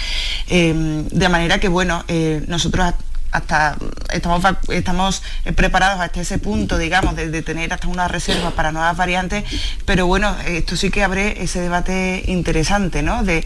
[0.48, 2.96] Em, de manera que, bueno, eh, nosotros
[3.38, 5.24] estamos, estamos
[5.56, 9.44] preparados hasta ese punto, digamos, de, tener hasta una reserva para nuevas variantes,
[9.86, 13.24] pero bueno, esto sí que abre ese debate interesante, ¿no?
[13.24, 13.44] De,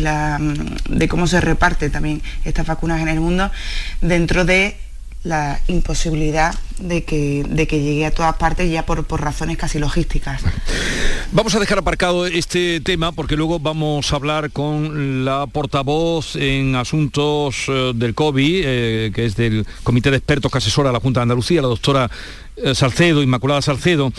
[0.00, 3.50] la, de cómo se reparte también estas vacunas en el mundo
[4.00, 4.76] dentro de
[5.24, 9.78] la imposibilidad de que, de que llegue a todas partes ya por, por razones casi
[9.78, 10.42] logísticas.
[11.32, 16.76] Vamos a dejar aparcado este tema porque luego vamos a hablar con la portavoz en
[16.76, 21.00] asuntos eh, del COVID, eh, que es del Comité de Expertos que asesora a la
[21.00, 22.10] Junta de Andalucía, la doctora
[22.74, 24.12] Salcedo, Inmaculada Salcedo.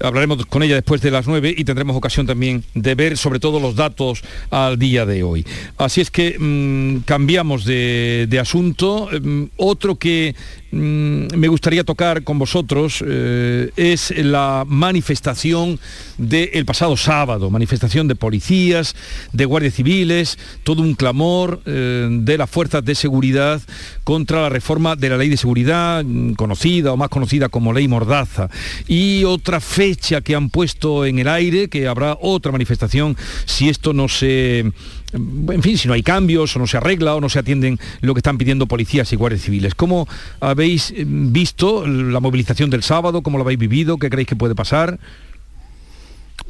[0.00, 3.60] Hablaremos con ella después de las 9 y tendremos ocasión también de ver sobre todo
[3.60, 5.46] los datos al día de hoy.
[5.76, 9.08] Así es que mm, cambiamos de, asunto.
[9.20, 10.34] Mm, otro que
[10.72, 15.78] me gustaría tocar con vosotros eh, es la manifestación
[16.16, 18.96] del pasado sábado, manifestación de policías,
[19.32, 23.60] de guardias civiles, todo un clamor eh, de las fuerzas de seguridad
[24.02, 26.04] contra la reforma de la ley de seguridad,
[26.36, 28.48] conocida o más conocida como ley Mordaza.
[28.88, 33.92] Y otra fecha que han puesto en el aire, que habrá otra manifestación si esto
[33.92, 34.72] no se
[35.12, 38.14] en fin, si no hay cambios o no se arregla o no se atienden lo
[38.14, 39.74] que están pidiendo policías y guardias civiles.
[39.74, 40.08] ¿Cómo
[40.40, 43.22] habéis eh, visto la movilización del sábado?
[43.22, 43.98] ¿Cómo lo habéis vivido?
[43.98, 44.98] ¿Qué creéis que puede pasar?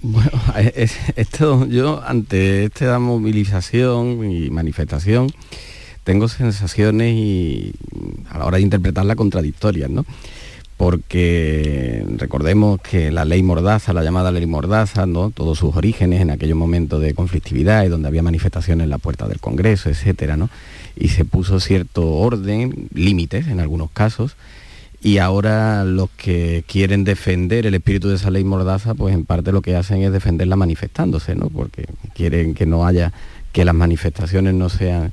[0.03, 0.31] Bueno,
[1.17, 5.29] esto, yo ante esta movilización y manifestación
[6.05, 7.73] tengo sensaciones y
[8.29, 10.05] a la hora de interpretarla contradictorias, ¿no?
[10.83, 15.31] Porque recordemos que la ley Mordaza, la llamada ley Mordaza, ¿no?
[15.31, 19.29] todos sus orígenes en aquellos momentos de conflictividad y donde había manifestaciones en la puerta
[19.29, 20.51] del Congreso, etcétera, ¿no?
[20.97, 24.35] y se puso cierto orden, límites en algunos casos,
[25.01, 29.53] y ahora los que quieren defender el espíritu de esa ley Mordaza, pues en parte
[29.53, 31.49] lo que hacen es defenderla manifestándose, ¿no?
[31.49, 33.13] porque quieren que no haya,
[33.53, 35.13] que las manifestaciones no sean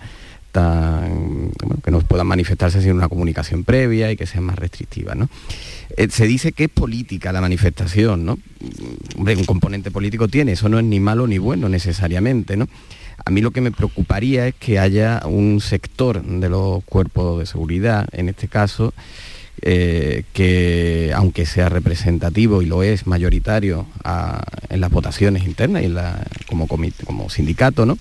[0.51, 5.15] que no puedan manifestarse sin una comunicación previa y que sea más restrictiva.
[5.15, 5.29] ¿no?
[5.97, 8.37] Eh, se dice que es política la manifestación, ¿no?
[9.15, 12.67] Un componente político tiene, eso no es ni malo ni bueno necesariamente, ¿no?
[13.25, 17.45] A mí lo que me preocuparía es que haya un sector de los cuerpos de
[17.45, 18.93] seguridad, en este caso,
[19.61, 23.85] eh, que aunque sea representativo y lo es mayoritario
[24.69, 25.93] en las votaciones internas y
[26.47, 27.97] como, como sindicato, ¿no?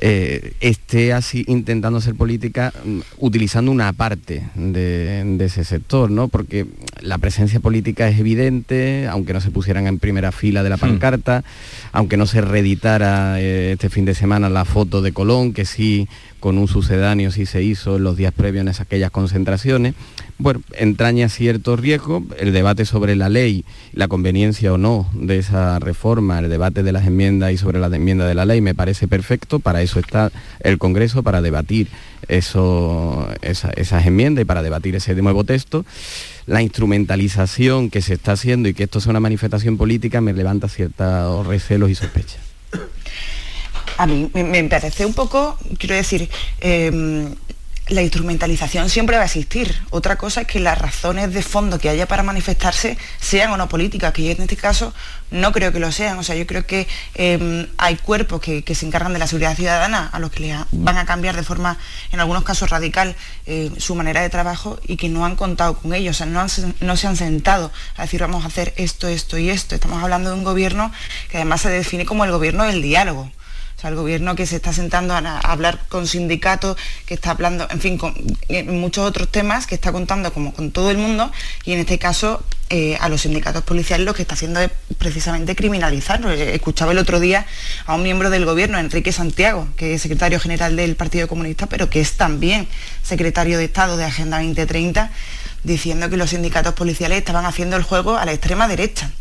[0.00, 6.28] Eh, esté así intentando hacer política mm, utilizando una parte de, ese sector, ¿no?
[6.28, 6.66] Porque
[7.00, 10.80] la presencia política es evidente, aunque no se pusieran en primera fila de la hmm.
[10.80, 11.42] pancarta,
[11.90, 16.06] aunque no se reeditara eh, este fin de semana la foto de Colón, que sí
[16.38, 19.94] con un sucedáneo sí se hizo en los días previos en aquellas concentraciones,
[20.38, 22.22] bueno, entraña cierto riesgo.
[22.38, 26.92] El debate sobre la ley, la conveniencia o no de esa reforma, el debate de
[26.92, 29.58] las enmiendas y sobre la enmienda de la ley me parece perfecto.
[29.58, 30.30] Para eso está
[30.60, 31.88] el Congreso, para debatir
[32.28, 35.84] eso, esas enmiendas y para debatir ese nuevo texto.
[36.46, 40.68] La instrumentalización que se está haciendo y que esto sea una manifestación política me levanta
[40.68, 42.38] ciertos recelos y sospechas.
[43.98, 46.30] A mí me parece un poco, quiero decir,
[46.60, 47.34] em,
[47.88, 49.82] la instrumentalización siempre va a existir.
[49.90, 53.68] Otra cosa es que las razones de fondo que haya para manifestarse sean o no
[53.68, 54.92] políticas, que yo en este caso
[55.30, 56.18] no creo que lo sean.
[56.18, 60.08] O sea, yo creo que em, hay cuerpos que, se encargan de la seguridad ciudadana
[60.12, 61.78] a los que le van a cambiar de forma,
[62.12, 63.16] en algunos casos radical,
[63.46, 66.16] eh, su manera de trabajo y que no han contado con ellos.
[66.16, 66.46] O sea, no,
[66.80, 69.74] no se han sentado a decir vamos a hacer esto, esto y esto.
[69.74, 70.92] Estamos hablando de un gobierno
[71.30, 73.30] que además se define como el gobierno del diálogo
[73.78, 76.76] O sea, el gobierno que se está sentando a, hablar con sindicatos,
[77.06, 78.12] que está hablando, en fin, con
[78.66, 81.30] muchos otros temas, que está contando como con todo el mundo
[81.64, 85.54] y en este caso eh, a los sindicatos policiales lo que está haciendo es precisamente
[85.54, 86.32] criminalizarlo.
[86.32, 87.46] Eh, escuchaba el otro día
[87.86, 91.88] a un miembro del gobierno, Enrique Santiago, que es secretario general del Partido Comunista, pero
[91.88, 92.66] que es también
[93.04, 95.12] secretario de Estado de Agenda 2030,
[95.62, 99.12] diciendo que los sindicatos policiales estaban haciendo el juego a la extrema derecha.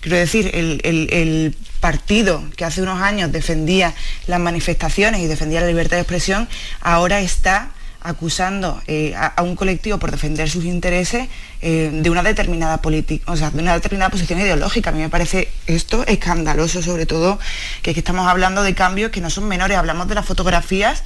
[0.00, 3.94] Quiero decir, el, partido que hace unos años defendía
[4.26, 6.46] las manifestaciones y defendía la libertad de expresión,
[6.82, 7.70] ahora está
[8.02, 11.28] acusando eh, a, un colectivo por defender sus intereses
[11.60, 14.90] eh, de una determinada política, o sea, de una determinada posición ideológica.
[14.90, 17.38] A mí me parece esto escandaloso, sobre todo
[17.82, 19.76] que, que estamos hablando de cambios que no son menores.
[19.76, 21.02] Hablamos de las fotografías,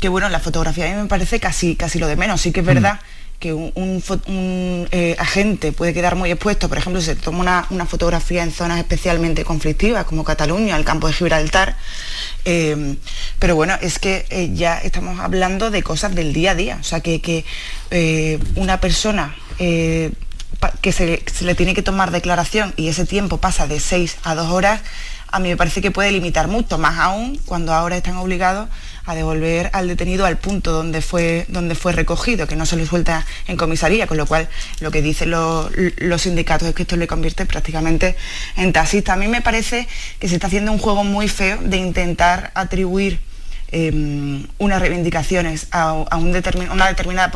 [0.00, 2.40] que bueno, la fotografía a mí me parece casi, casi lo de menos.
[2.40, 2.70] Sí que es mm.
[3.38, 8.42] Que un, eh, agente puede quedar muy expuesto, por ejemplo, si se toma una, fotografía
[8.42, 11.76] en zonas especialmente conflictivas como Cataluña, el campo de Gibraltar,
[12.44, 12.96] eh,
[13.38, 16.84] pero bueno, es que eh, ya estamos hablando de cosas del día a día, o
[16.84, 17.44] sea, que, que
[18.56, 19.36] una persona
[20.80, 24.50] que se, le tiene que tomar declaración y ese tiempo pasa de seis a dos
[24.50, 24.80] horas,
[25.30, 28.68] a mí me parece que puede limitar mucho, más aún cuando ahora están obligados
[29.08, 32.84] a devolver al detenido al punto donde fue, donde fue recogido, que no se le
[32.84, 34.48] suelta en comisaría, con lo cual
[34.80, 35.70] lo que dicen los,
[36.20, 38.16] sindicatos es que esto le convierte prácticamente
[38.56, 39.14] en taxista.
[39.14, 39.88] A mí me parece
[40.18, 43.18] que se está haciendo un juego muy feo de intentar atribuir
[43.70, 47.30] Em, unas reivindicaciones a, una determinada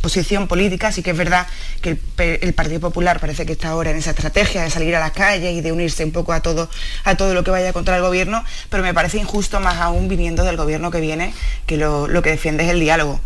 [0.00, 0.90] posición política.
[0.90, 1.46] Sí que es verdad
[1.80, 5.12] que el, Partido Popular parece que está ahora en esa estrategia de salir a las
[5.12, 6.68] calles y de unirse un poco a todo,
[7.04, 10.42] a todo lo que vaya contra el gobierno, pero me parece injusto más aún viniendo
[10.42, 11.32] del gobierno que viene,
[11.66, 13.20] que lo, que defiende es el diálogo.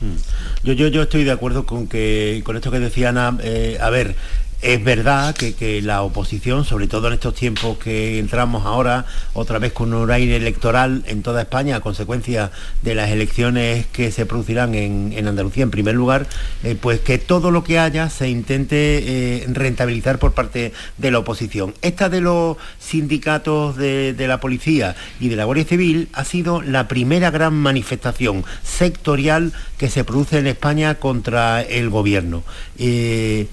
[0.00, 0.16] Hmm.
[0.62, 3.90] Yo, yo, yo estoy de acuerdo con que con esto que decía Ana, eh, a
[3.90, 4.16] ver,
[4.62, 9.04] es verdad que, la oposición, sobre todo en estos tiempos que entramos ahora,
[9.34, 12.50] otra vez con un aire electoral en toda España, a consecuencia
[12.82, 16.26] de las elecciones que se producirán en, Andalucía, en primer lugar,
[16.62, 21.18] eh, pues que todo lo que haya se intente eh, rentabilizar por parte de la
[21.18, 21.74] oposición.
[21.82, 26.88] Esta de los sindicatos de, la policía y de la Guardia Civil ha sido la
[26.88, 32.42] primera gran manifestación sectorial que se produce en España contra el gobierno.
[32.78, 33.46] Eh,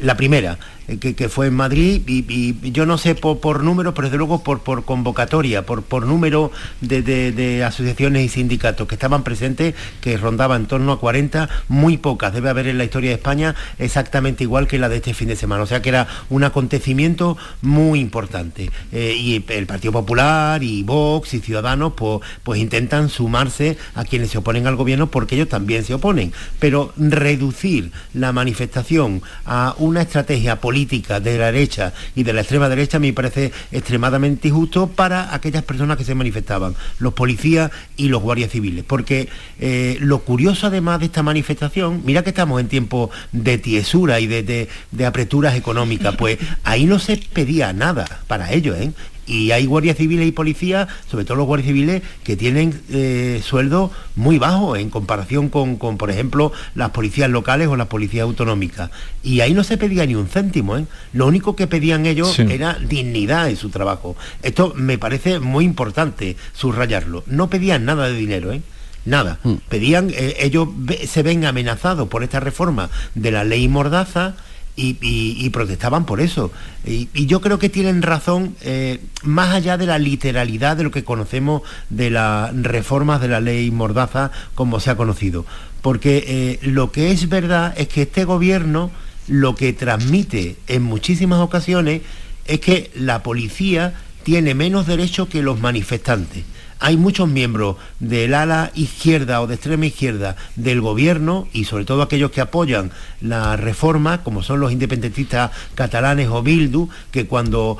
[0.00, 0.58] la primera,
[0.90, 4.84] eh, que, fue en Madrid y, yo no sé por, número, pero desde luego por,
[4.84, 10.98] convocatoria, por, número de, asociaciones y sindicatos que estaban presentes, que rondaban en torno a
[10.98, 14.96] 40, muy pocas, debe haber en la historia de España exactamente igual que la de
[14.96, 18.70] este fin de semana, o sea que era un acontecimiento muy importante.
[18.92, 24.30] Eh, y el Partido Popular y Vox y Ciudadanos pues, pues intentan sumarse a quienes
[24.30, 30.02] se oponen al gobierno porque ellos también se oponen, pero reducir la manifestación a una
[30.02, 35.34] estrategia política de la derecha y de la extrema derecha me parece extremadamente injusto para
[35.34, 38.84] aquellas personas que se manifestaban, los policías y los guardias civiles.
[38.86, 39.28] Porque
[39.58, 44.26] eh, lo curioso además de esta manifestación, mira que estamos en tiempo de tiesura y
[44.26, 48.92] de, de apreturas económicas, pues ahí no se pedía nada para ellos, ¿eh?
[49.30, 53.92] Y hay guardias civiles y policías, sobre todo los guardias civiles, que tienen eh, sueldos
[54.16, 58.90] muy bajos en comparación con, por ejemplo, las policías locales o las policías autonómicas.
[59.22, 60.86] Y ahí no se pedía ni un céntimo, ¿eh?
[61.12, 64.16] Lo único que pedían ellos era dignidad en su trabajo.
[64.42, 67.22] Esto me parece muy importante subrayarlo.
[67.26, 68.62] No pedían nada de dinero, ¿eh?
[69.04, 69.38] Nada.
[69.44, 69.54] Mm.
[69.68, 70.68] Pedían, eh, ellos
[71.06, 74.34] se ven amenazados por esta reforma de la ley Mordaza,
[74.80, 76.50] y, protestaban por eso.
[76.84, 81.04] Y, yo creo que tienen razón, eh, más allá de la literalidad de lo que
[81.04, 85.44] conocemos de las reformas de la ley Mordaza, como se ha conocido.
[85.82, 88.90] Porque eh, lo que es verdad es que este gobierno
[89.28, 92.02] lo que transmite en muchísimas ocasiones
[92.46, 96.44] es que la policía tiene menos derechos que los manifestantes
[96.80, 102.02] hay muchos miembros del ala izquierda o de extrema izquierda del gobierno y sobre todo
[102.02, 107.78] aquellos que apoyan la reforma, como son los independentistas catalanes o Bildu, que cuando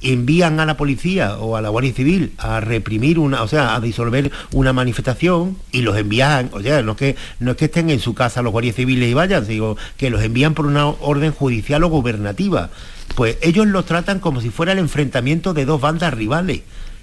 [0.00, 3.80] envían a la policía o a la Guardia Civil a reprimir una, o sea, a
[3.80, 8.00] disolver una manifestación y los envían, o sea, no es que, no que estén en
[8.00, 11.84] su casa los guardias civiles y vayan, sino que los envían por una orden judicial
[11.84, 12.70] o gubernativa.
[13.14, 16.62] Pues ellos los tratan como si fuera el enfrentamiento de dos bandas rivales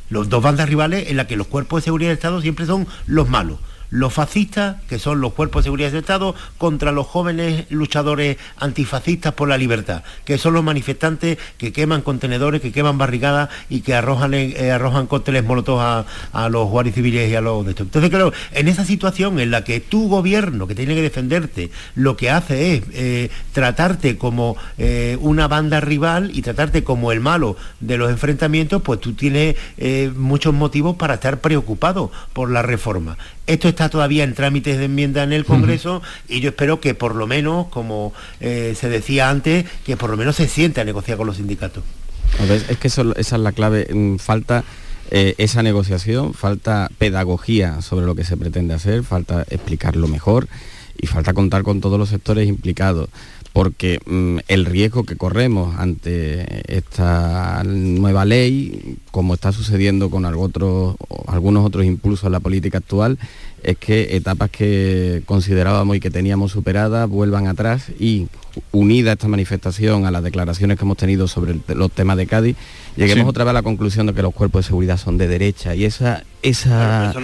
[0.09, 2.87] los dos bandas rivales en las que los cuerpos de seguridad del Estado siempre son
[3.07, 3.59] los malos.
[3.89, 9.33] Los fascistas, que son los cuerpos de seguridad del Estado, contra los jóvenes luchadores antifascistas
[9.33, 13.95] por la libertad, que son los manifestantes que queman contenedores, que queman barricadas y que
[13.95, 17.83] arrojan, eh, arrojan cócteles molotov a, a, los guardias civiles y a los de esto.
[17.83, 22.15] Entonces, claro, en esa situación en la que tu gobierno, que tiene que defenderte, lo
[22.15, 27.57] que hace es eh, tratarte como eh, una banda rival y tratarte como el malo
[27.79, 29.55] de los enfrentamientos, pues tú tienes
[30.15, 33.17] muchos motivos para estar preocupado por la reforma.
[33.49, 37.15] Esto está todavía en trámites de enmienda en el Congreso y yo espero que por
[37.15, 41.17] lo menos, como eh, se decía antes, que por lo menos se siente a negociar
[41.17, 41.83] con los sindicatos.
[42.69, 43.87] Es que eso, esa es la clave.
[43.91, 44.63] Mm, falta
[45.09, 50.47] eh, esa negociación, falta pedagogía sobre lo que se pretende hacer, falta explicarlo mejor
[51.01, 53.09] y falta contar con todos los sectores implicados
[53.53, 60.95] porque mm, el riesgo que corremos ante esta nueva ley, como está sucediendo con algunos
[61.65, 63.17] otros impulsos en la política actual,
[63.63, 68.27] es que etapas que considerábamos y que teníamos superadas vuelvan atrás y
[68.71, 72.55] unida esta manifestación a las declaraciones que hemos tenido sobre los temas de Cádiz,
[72.95, 75.75] lleguemos otra vez a la conclusión de que los cuerpos de seguridad son de derecha
[75.75, 77.19] y esa esa eso,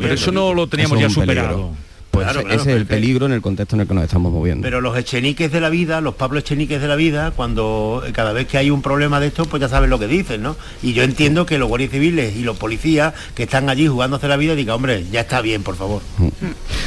[0.00, 1.72] pero eso no lo teníamos ya superado.
[2.16, 4.62] Pues ese es el peligro en el contexto en el que nos estamos moviendo.
[4.62, 8.32] Pero los echeniques de la vida, los Pablo Echeniques de la vida, cuando eh, cada
[8.32, 10.56] vez que hay un problema de esto, pues ya saben lo que dicen, ¿no?
[10.82, 14.36] Y yo entiendo que los guardias civiles y los policías que están allí jugándose la
[14.36, 16.02] vida digan, hombre, ya está bien, por favor.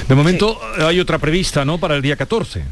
[0.07, 1.77] De momento hay otra prevista, ¿no?
[1.77, 2.63] Para el día 14.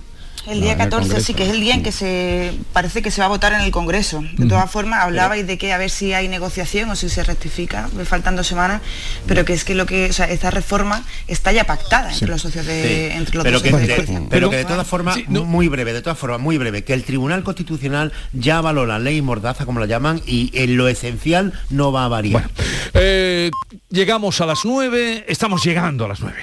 [0.48, 3.26] El día 14 sí que es el día en que se parece que se va
[3.26, 4.24] a votar en el Congreso.
[4.38, 7.90] De todas formas, hablabais de que a ver si hay negociación o si se rectifica,
[7.96, 8.82] me faltan dos semanas,
[9.26, 12.42] pero que es que lo que, o sea, esta reforma está ya pactada entre los
[12.42, 16.02] socios de, entre los pero que, de, pero que de todas formas, muy breve, de
[16.02, 19.86] todas formas, muy breve, que el Tribunal Constitucional ya avaló la ley mordaza, como la
[19.86, 22.50] llaman, y en lo esencial no va a variar.
[22.94, 23.52] Eh,
[23.90, 26.36] llegamos a las 9, estamos llegando a las 9.